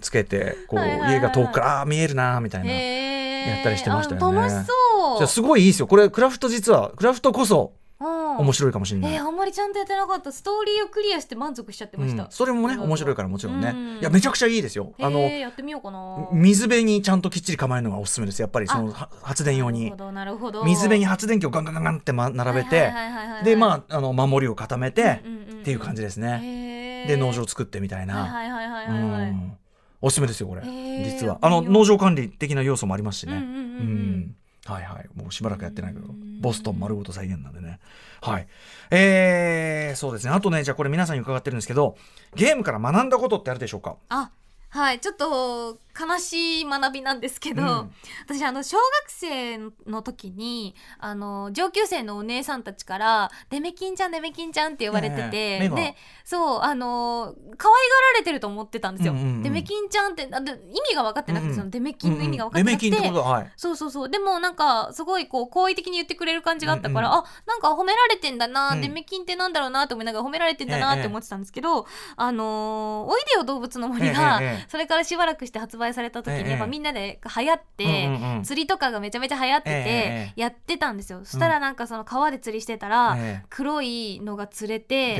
[0.00, 1.12] つけてこうはいはいはい。
[1.12, 2.72] 家が遠くからあー見えるなーみたいな。
[3.46, 4.38] やったりしてましたよね。
[4.40, 5.18] あ楽しそう。
[5.18, 5.86] じゃあすごいいいですよ。
[5.86, 9.14] これクラフト実はクラフトこそうん面白いかもしれない。
[9.14, 10.30] えーあんまりちゃんとやってなかった。
[10.30, 13.98] ストーリーをクリアして満足しちゃってました、うん、それもねうん面白いからもちろんね、うん。
[13.98, 14.92] いやめちゃくちゃいいですよ。
[15.00, 16.28] あのやってみようかな。
[16.32, 18.42] 水辺にちゃんときっちり構えるのがおすすめです。
[18.42, 19.92] やっぱりその発電用に。
[20.64, 22.92] 水辺に発電機をガンガンガンガンって、ま、並べて
[23.44, 25.22] でまああの守りを固めて、
[25.60, 29.58] っていう感じですね、で農場作ってみたいはいな、
[30.02, 30.62] おすすめですよこれ。
[30.62, 31.38] 実は。
[31.40, 33.32] あの農場管理的な要素もありますしね。
[33.34, 34.36] うん
[34.66, 35.08] はいはい。
[35.14, 36.40] もうしばらくやってないけどうん。
[36.40, 37.78] ボストン丸ごと再現なんでね。
[38.20, 38.46] はい。
[38.90, 40.32] えー、そうですね。
[40.32, 41.96] あとねじゃあこれ皆さんに伺ってるんですけど
[42.34, 43.96] ゲームから学んだことってあるでしょうか？
[44.08, 44.30] あ
[44.76, 47.92] はいちょっと悲しい学びなんですけど、うん。
[48.28, 59.14] 私あの小学生の時にあの上級生のお姉さんたちから「デメキンちゃんデメキンちゃん」って呼ばれてええて、でそうあの可愛がられてると思ってたんですよ。
[59.14, 59.42] うんうんうん。
[59.42, 60.54] デメキンちゃんってあで意
[60.90, 61.56] 味が分かってなくて、うんうん。
[61.56, 63.52] そのデメキンの意味が分かってなくて、デメキンってことははい。
[63.56, 64.10] そうそうそう。
[64.10, 67.18] でもなんかすごいこう好意的に言ってくれる感じがあったから、うんうん。
[67.20, 68.82] あなんか褒められてんだな、うん。
[68.82, 76.50] デメキンってなんだろうなと思いながら褒められてんだなって思ってたんですけど、あのーおいでよ動物の森が、ええええそれからしばらくして発売された時に、ええ。
[76.50, 81.20] やっぱみんなで流行って、釣りとかがめちゃめちゃ流行ってて、ええやってたんですよ。
[81.24, 83.46] そしたらなんかその川で釣りしてたら、ええ。
[83.50, 85.16] 黒いのが釣れて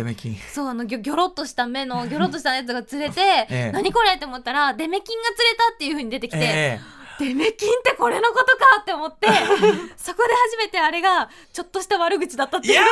[0.52, 3.72] そうあのギョギョロっとした目のギョロっとしたやつが釣れて、 ええ。
[3.72, 6.80] 何これって思ったらデメキンが釣れたっていう風に出てきて、え
[7.18, 9.26] デメキンってこれのことかって思って
[9.96, 12.82] そこで初めてあれがちょっとした悪口だったっていうえいや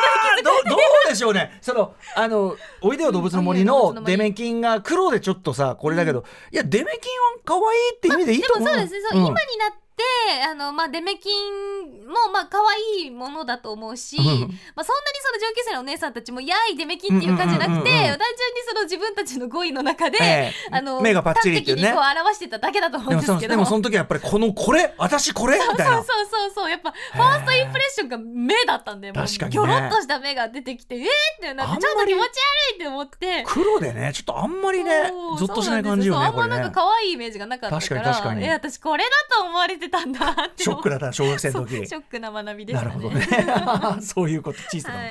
[0.41, 1.59] ーどどうでしょうね。
[1.61, 9.27] そのあの「おいでよ動物の森」のデメキンが黒でちょっとさこれだけど、いやデメキンは可愛いって意味でいいでと思うもそうですね、うん。
[9.27, 9.84] 今になって
[10.51, 12.59] あの、まあ、デメキンもまあ可
[12.99, 14.24] 愛いものだと思うし、うん。
[14.24, 18.18] まあ、そんなにその上級生のお姉さんたちも「やいデメキン」っていう感じじゃなくて、単純に
[18.68, 20.53] その自分たちの語彙の中で、ええ。
[20.70, 21.92] あの目がパッチリっていうね。
[21.92, 23.55] 表してただけだと思うんですけど。
[23.55, 24.95] でもその時はやっぱりこのこれ？
[24.99, 25.59] 私これ？
[25.59, 26.24] みたいなそうそう。
[26.34, 29.53] そうそうやっぱファーストインプレッションが目だったんでもう確かにね。
[29.53, 31.07] ギョロっとした目が出てきてえーっ
[31.40, 32.28] てなってちょっと気持ち悪
[32.72, 33.45] いって思って。
[33.47, 38.45] 黒でねちょっとあんまりねゾッとしない感じよねあんまなんか可愛いイメージがなかったから確かに確かに。
[38.47, 41.87] え私これだと思われてたんだってショックだった小学生の時。
[41.87, 42.89] ショックな学びでしたね。
[42.89, 43.26] なるほどね。
[44.03, 45.11] そういうこと小さな、はい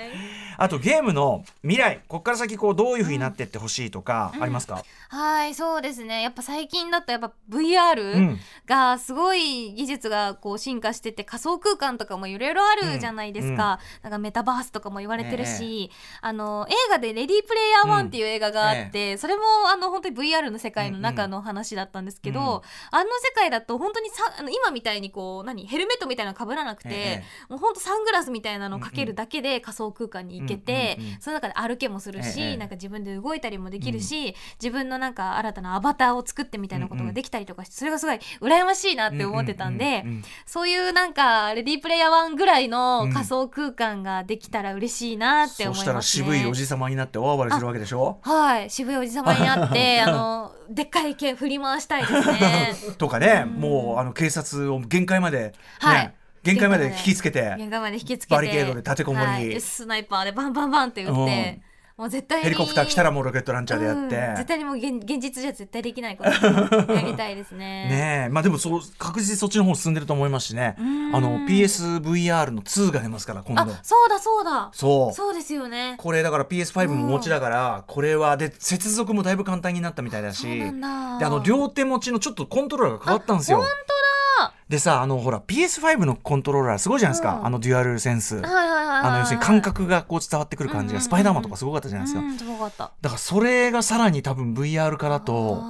[0.57, 6.21] あとゲームの未来ここから先こうどういうふうになってってほしいとかありますか、はいそうですね。
[6.21, 8.39] やっぱ最近だとやっぱう VR ん。
[8.65, 15.91] がすごい技術がこう進化してて仮想空間とかもいろいろあるじゃないですか、なんかメタバースとかも言われてるし、
[16.21, 19.41] あの映画で「レディープレイヤー1」っていう映画があって、それも
[19.71, 22.45] あの本当に VR の世界の中の話だったんですけど、うん。
[22.47, 25.65] うんあの世界だと本当にさあの今みたいにこう何？
[25.65, 31.17] ヘルメットみたいなの被らなくて、えもう本当サングラスみたいなのをかけるだけで仮想空間に行けて、うんうんうん。
[31.19, 32.57] その中で歩けもするし、ええ。
[32.57, 45.79] なんか自分で動いたりもできるし、自分のなんか新たなアバターを作ってみたいなことができたりとかしてそれがすごい羨ましいなって思ってたんで、うううんそういうなんかレディープレイヤー1ぐらいの仮想空間ができたら嬉しいなって思いますね。
[45.79, 48.69] そしたら渋いおじさまになって大暴れするわけでしょはい。
[48.69, 52.73] 渋いおじさまになってあの でっかい剣振り回したいですね。
[52.97, 55.51] とかね、もうあの警察を限界まで、ね。
[55.79, 56.13] はい
[56.43, 58.35] 限界まで引きつけて玄関まで引きつけて。
[58.35, 59.25] バリケードで立てこもり。
[59.25, 59.49] はい。
[59.49, 61.61] でスナイパーでバンバンバンって撃って、
[61.95, 62.43] もう絶対に。
[62.43, 64.35] ヘリコプター来たらもうロケットランチャーでやって、うん。
[64.35, 66.29] 絶対にもう現現実じゃ絶対できないこと
[66.93, 67.87] やりたいですね。
[67.87, 68.29] ねえ。
[68.29, 70.75] まあでもそう確実にそっちの方進んでると思いますしね。
[70.81, 71.15] ん。
[71.15, 73.71] あの PSVR の2が出ますから今度。
[73.71, 74.69] あそうだそうだ。
[74.73, 75.15] そう。
[75.15, 75.95] そうですよね。
[75.97, 80.45] これだから PS5 もお持ちだからこれはで接続もだいぶ簡単になったみたいだし。
[80.47, 83.59] であの両手持ちのちょっとコントローラーが変わったんですよ。
[83.59, 83.67] 本
[84.73, 88.37] でさあのほら PS5 のコントローラーすごいじゃないですか、うんあのデュアルセンス。
[88.37, 88.99] はいはいはいはい。
[89.01, 92.91] あの要するに感覚がこう伝わってくる感じうんうんうんうんがスパイダーマンとかすごかったじゃないですか、うんすごかった。
[92.99, 95.61] だからそれがさらに多分 VR 化だと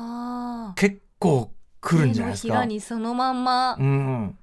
[0.76, 1.52] 結構
[1.82, 3.76] 来るんじゃないですかにそのまんま。
[3.78, 4.38] うん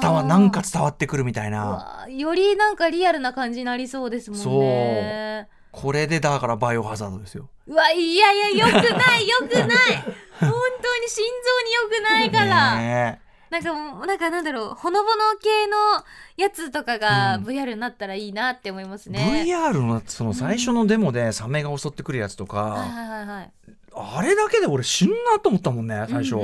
[0.00, 5.48] 伝わなんか伝わってくるみたいうなよりなんかリアルな感じになりそうですもんね。
[5.70, 9.68] これでだからバイオハザードですようわいやいやよくないよくない。
[10.40, 10.50] 本
[10.82, 12.74] 当に心臓に良くないから。
[12.82, 16.04] ねなんかもうなんかなんだろうほのぼの系の
[16.36, 17.44] やつとかがうん。
[17.44, 19.44] VR になったらいいなって思いますえね。
[19.44, 23.52] VR のその最初のデモでサメが襲ってくるやつとか、はいはいはいはい。
[23.92, 26.36] あれだけで俺死ぬなと思ったもんね最初、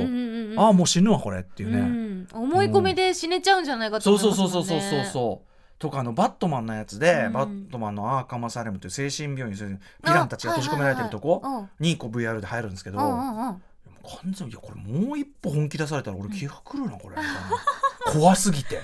[0.57, 4.67] ああもう死ぬわこれっていうね、うん思い込みで死ねちゃうんじゃないかとそう思いそうますもんね。
[4.67, 5.47] そうそうそうそうそう
[5.79, 13.61] とかあのバットマンのやつで、うんバットマンのアーカマサレムという精神病院ヴィランたちが閉じ込められてるとこにこう VR で入るんですけど、うんうんうん
[14.07, 17.15] 完全にいやこれもう一歩本気出されたら俺気が狂うなこれ、
[18.11, 18.81] 怖すぎて。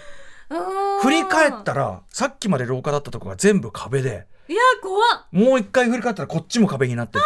[0.50, 1.02] うん。
[1.02, 4.28] 振り返ったらさっきまで廊下だったとこが全部壁で。
[4.48, 5.26] いや怖っ。
[5.32, 7.26] もう一回振り返ったらこっちも壁になってて。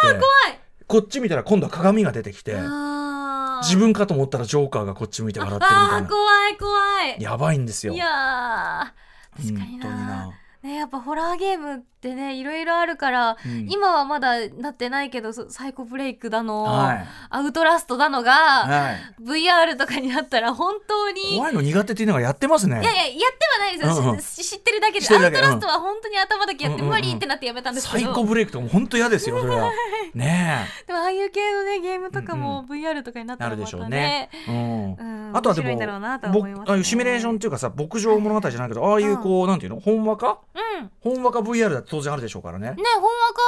[0.86, 2.56] こっち見たら今度は鏡が出てきて。
[3.62, 6.08] 自分かと思ったらジョーカーがこっち向いて笑ってるみたいな。
[6.08, 7.22] 怖い怖い。
[7.22, 7.92] やばいんですよ。
[7.92, 9.42] いやー。
[9.42, 10.32] 確かに本当になな
[10.68, 13.66] ねやっぱホラーゲームってねいろいろあるから、うん。
[13.70, 17.06] 今はまだなってないけどそサイコブレイクだの、はい。
[17.30, 19.22] アウトラストだのが、はい。
[19.22, 22.80] VR とかになったら本当に怖いの苦手っていうのがやってますね。
[22.80, 24.20] いやいややってはないですよ、うんうん。
[24.20, 25.06] し知ってるだけで。
[25.08, 27.02] アウトラストは本当に頭だけやって、うんうんうん。
[27.02, 29.72] 無理ってなってやめたんですサイけどコブレイクとかも本当嫌ですよそれは。
[30.14, 33.88] ねでもああいう系のねゲームとかも VR とかになったらまたしょうね。
[33.88, 35.28] ね、うん。
[35.28, 35.36] うん。
[35.36, 39.80] あとはでもうシミュレーションっていうかさ牧場物語じゃないけどああいうこうなんていうの？
[39.80, 40.38] 本話か？
[40.76, 40.84] うん。
[40.84, 42.68] ね本話か VR だって当然あるでしょうからね。
[42.68, 43.40] 本話か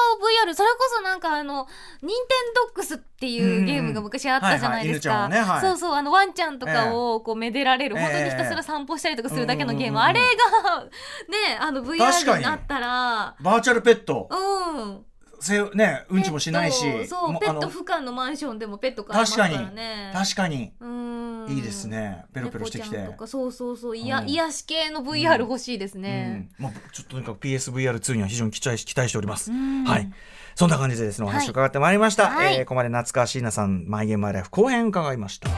[0.47, 1.67] VR それこそなんかあの
[2.03, 5.31] 「ニンテンドックス」っていうゲームが昔あったじゃないですか、はいはい。
[5.33, 5.61] ねはい。
[5.61, 8.03] そうそうあのワンちゃんとかをこうめでられる、ええ。
[8.03, 10.03] 本当にひたすら散歩したりとかするだけのゲーム、うんうんうんうん。
[10.03, 12.39] あれがねあの確か VR に。
[12.39, 13.37] になったら。
[13.41, 14.29] バーチャルペット。
[14.31, 15.05] うん。
[15.41, 16.83] せねうんちもしないし。
[16.83, 20.11] ペットそうペット不可のマンションでもペット飼えますからね。
[20.13, 20.73] 確かに。
[20.81, 22.25] うんいいですね。
[22.33, 23.09] ペロペロしてきて。
[23.27, 23.97] そうそうそう。
[23.97, 24.29] いや、うん。
[24.29, 26.65] 癒し系の VR 欲しいですね、うん。
[26.65, 29.51] まあ、ちょっととにかく PSVR2 には非常に期待し期待しております。
[29.51, 29.85] うん。
[29.85, 30.11] はい。
[30.55, 32.29] そんな感じでですね、お話を伺ってまいりました。
[32.29, 32.55] はい。
[32.57, 35.49] えーここまで夏川椎名さん、マイゲームマイライフ後編伺いました。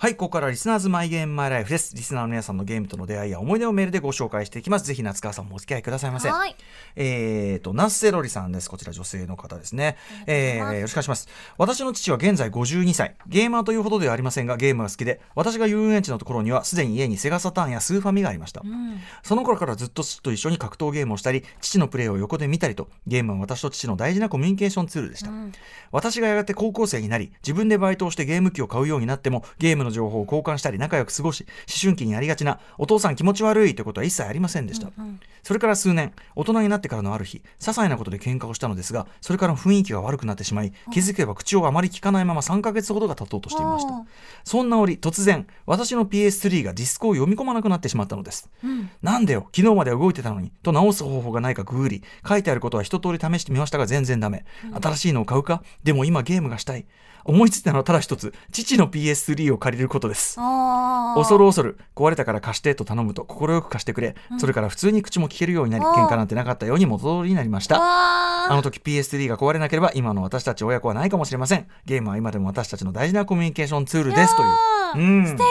[0.00, 1.96] はい、ここからリスナーズマイゲームマイライフです。
[1.96, 4.86] リスナーの皆さんのゲームとの出会いや思い出をメールでご紹介していきます。
[4.86, 6.28] ぜひ夏川さんもお付き合いくださいませ。
[6.28, 6.54] はい
[6.94, 8.70] えーと、ナッセロリさんです。
[8.70, 9.96] こちら女性の方ですね。
[10.28, 11.28] えー、よろしくお願いします。
[11.58, 13.16] 私の父は現在52歳。
[13.26, 18.62] ゲーマーというほどではありませんが、ゲームが好きで、私が遊園地のところにはすでに家にセガサターンやスーファミがありました。
[18.64, 25.30] うんその頃からずっと父と一緒に格闘ゲームをしたり、父のプレイを横で見たりと、ゲームは私と父の大事なコミュニケーションツールでした。
[25.30, 25.52] うん
[25.90, 34.90] 私がやがて高校生になり、自分でバイトをしてゲーム機を買うようになっても、ゲームの情報を交換したり仲良く過ごし、思春期にありがちな、お父さん気持ち悪いということは一切ありませんでした。
[34.98, 44.04] うんそれから数年、大人になってからのある日、些細なことで喧嘩をしたのですが、それから雰囲気が悪くなってしまい、気づけば口をあまり聞かないまま3ヶ月ほどが経とうとしていました。
[44.44, 48.50] そんな折、突然、私の PS3 がディスクを読み込まなくなってしまったのです。
[48.62, 54.44] うんなんでよ、昨日までは動いてたのに、と直す方法がないかググり、書いてあることは一通り試してみましたが全然ダメ。
[54.82, 55.62] 新しいのを買うか？
[55.82, 56.84] でも今ゲームがしたい。
[57.24, 58.32] 思いついたのはただ一つ。
[58.52, 60.36] 父の PS3 を借りることです。
[60.36, 67.78] 恐る恐る壊れたから貸してと頼むと快く貸してくれ、それから普通に口も聞けるようになり喧嘩なんてなかったように元通りになりました。
[67.80, 71.66] あの時 PS3 が壊れなければ今の私たち親子はないかもしれません。
[71.84, 74.48] ゲームは今でも私たちの大事なコミュニケーションツールですという。
[74.96, 75.26] うん。
[75.26, 75.42] 素敵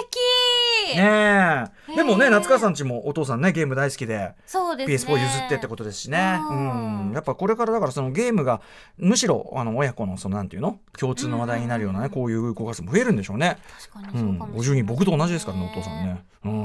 [0.96, 1.96] ねえ。
[1.96, 5.14] でもね夏川さんちもお父さんねゲーム大好きでそうですね。
[5.14, 7.12] PS4 譲ってってことですしね、ううん。
[7.12, 8.62] ん、やっぱこれからだからそのゲームが
[8.98, 10.80] むしろあの親子のそのなんていうの？
[10.98, 13.58] 共通の話題になるようなね、こういうご家族も増えるんでしょうね。
[13.92, 14.82] 確かにうん、そうかもしれない。
[14.82, 16.24] 50人僕と同じですからねお父さんね。
[16.46, 16.56] うんう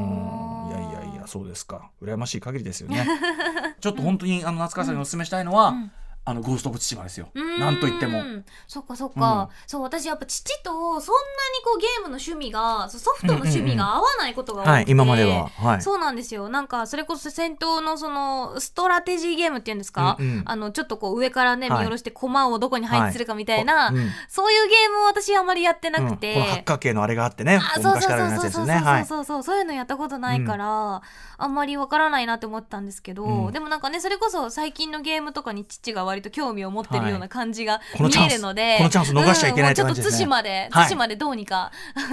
[0.66, 0.68] ん。
[0.68, 1.90] いやいやいやそうですか。
[2.02, 3.06] 羨ましい限りですよね。
[3.80, 5.92] ちょっと本当にあの夏川さんにお勧めしたいのは、うん
[6.24, 7.28] あのゴースト・オブ・ツシマですよ。
[7.58, 8.22] なんと言っても。
[8.68, 11.20] そっかそっか、そう私やっぱ父とそんな
[11.58, 15.48] にこうゲームの趣味がソフトの趣味が合わないことが多くて、はい今までは。
[15.48, 15.82] はい。
[15.82, 16.48] そうなんですよ。
[16.48, 20.42] なんかそれこそ戦闘のそのストラテジーゲームっていうんですか、うんうん。
[20.44, 21.84] あのちょっとこう上からね見はい。
[21.84, 24.10] 下ろして駒をどこに配置するかみたいな、うん。
[24.28, 28.50] そういうゲームを私あまりやってなくて、八角形のあれがあってねあそうそうそうそう。
[28.50, 29.04] そう。
[29.06, 29.58] そうそうそう。
[29.58, 31.02] いうのやったことないから、
[31.38, 33.52] あんまりわからないなって思ったんですけど、うん。
[33.52, 41.72] でもなんかねそれこそ最近のゲームとかに父が割と興味を持ってるような感じが見えるので、このチャンス逃しちゃいけないちょっと対馬ではい対馬でどうにか、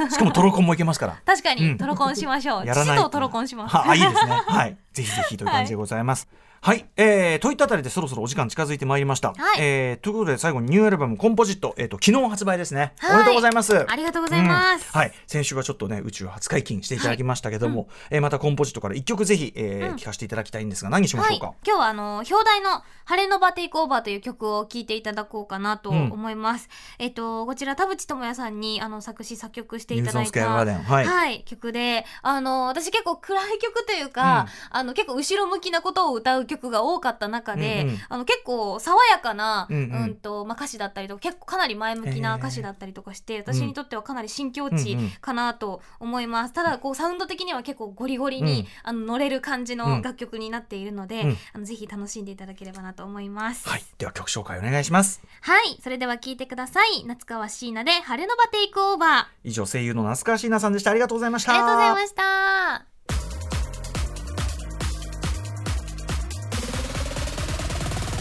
[0.09, 1.17] しかもトロコンもいけますから。
[1.25, 4.31] 確かうんにトロコンしましょう、やらない父とトロコンしますはあ、いいですね。
[4.47, 4.77] はい。
[4.93, 6.27] ぜひぜひという感じでございます。
[6.61, 9.29] はい、えー、といったあたりでそろそろお時間近づいてまいりました。
[9.29, 9.57] はい。
[9.59, 13.15] えーということで最後にニューアルバムコンポジット、えっ、と昨日発売ですね、はい。
[13.15, 13.85] おめでとうございます。
[13.89, 14.99] ありがとうございます、うん。
[14.99, 19.95] はい、先週はちょっとね宇宙初解禁していただきましたけども、えーまたコンポジットから一曲ぜひ、えーうん。
[19.95, 21.47] 聞かせていただきたいんですが何にしましょうか？
[21.47, 26.67] はい、今日はあの表題の「晴れのバテイクオーバー」という曲を聴いていただこうかなと思います。
[26.99, 30.49] えっとこちら田淵智也さんにあの作詞作曲していただいた。
[30.49, 53.67] はい、曲であの私結構暗い曲というか、あの結構後ろ向きなことを歌う曲が多かった中で、うんうんあの結構爽やかな、ううんんうんとまあ、歌詞だったりとか結構かなり前向きな歌詞だったりとかして、私にとってはかなり新境地うんうんかなと思います、ただこうサウンド的には結構ゴリゴリに、うんあの乗れる感じうんの楽曲になっているので、うんあのぜひ楽しんでいただければなと思います。
[53.69, 55.21] はい、では曲紹介お願いします。
[55.41, 57.05] はい、それでは聴いてください。
[57.05, 59.09] 夏川椎名で晴れのバテイクオーバー。
[59.09, 60.91] あ以上声優の那須川椎名さんでした。
[60.91, 61.53] ありがとうございました。
[61.53, 62.68] りがとうございました。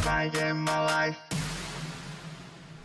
[0.09, 0.29] I
[0.65, 1.28] my life.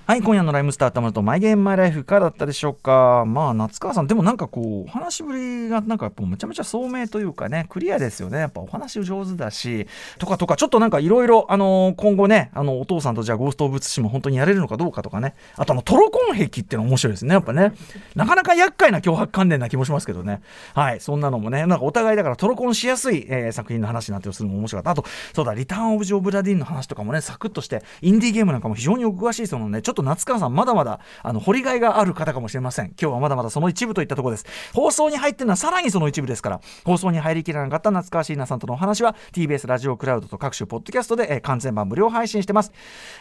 [0.05, 3.23] はい、今夜のライムスターたまると、マイゲームマイライフいかがだったでしょうか。
[3.25, 8.39] まあ、夏川さん、でもなんかこう、お話しぶりがなんかやっぱめちゃめちゃ聡明というかね、クリアですよね。
[8.39, 9.87] やっぱお話上手だし、
[10.19, 15.35] とかとか、ちょっとなんかいろいろ、あのー今後ね、あの、お父さんとじゃあゴースト・オブ・ツシも本当にやれるのかどうかとかね。
[15.55, 17.35] あとあの、トロコン壁っていうの面白いですね。
[17.35, 17.71] やっぱね。
[18.13, 20.41] なかなか厄介な脅迫関連な気もしますけどね。
[20.73, 25.01] はい、そんなのもね、なんかお互いだからトロコンしやすい、えー作品の話なんてするのも面白かった。
[25.01, 32.87] あと、そうだ、リターン・オブ・ジョー・ブラディンの話とかもね、サクッとして、インディーゲームなんかも非常にお詳しいそのね、ちょょっと夏川さん、まだまだ、あの、掘りがいがある方かもしれません。
[32.99, 34.45] 今日はまだまだその一部といったところです。
[34.73, 42.71] 放送に入ってるのはさらにその一部ですから、放送に入りきらなかった夏川椎名さんとのお話は、TBS ラジオクラウドと各種ポッドキャストで、えー完全版無料配信してます。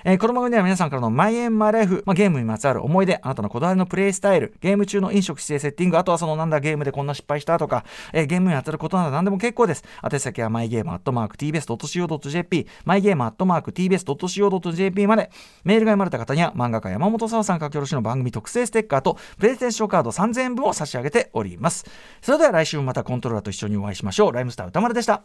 [0.05, 9.85] えーこの番組では皆さんからのマイエンマイライフ、まあ、ゲームにまつわる思い出、あなたのこだわりのプレイスタイル、ゲーム中の飲食指定セッティング、あとはそのなんだゲームでこんな失敗したとか、えーゲームに当たることなど何でも結構です。
[10.11, 15.31] 宛先はマイゲームアットマーク TBS.CO.JP、マイゲームアットマーク TBS.CO.JP まで、
[15.65, 21.85] メールが読まれた方には漫画家山本沙さん書き下ろしの番組特製ステッカーとプレイステーションカード3000円分を差し上げております。
[22.21, 24.33] それでは来週もまたコントローラーと一緒にお会いしましょう。
[24.33, 25.23] ライムスター歌丸でした。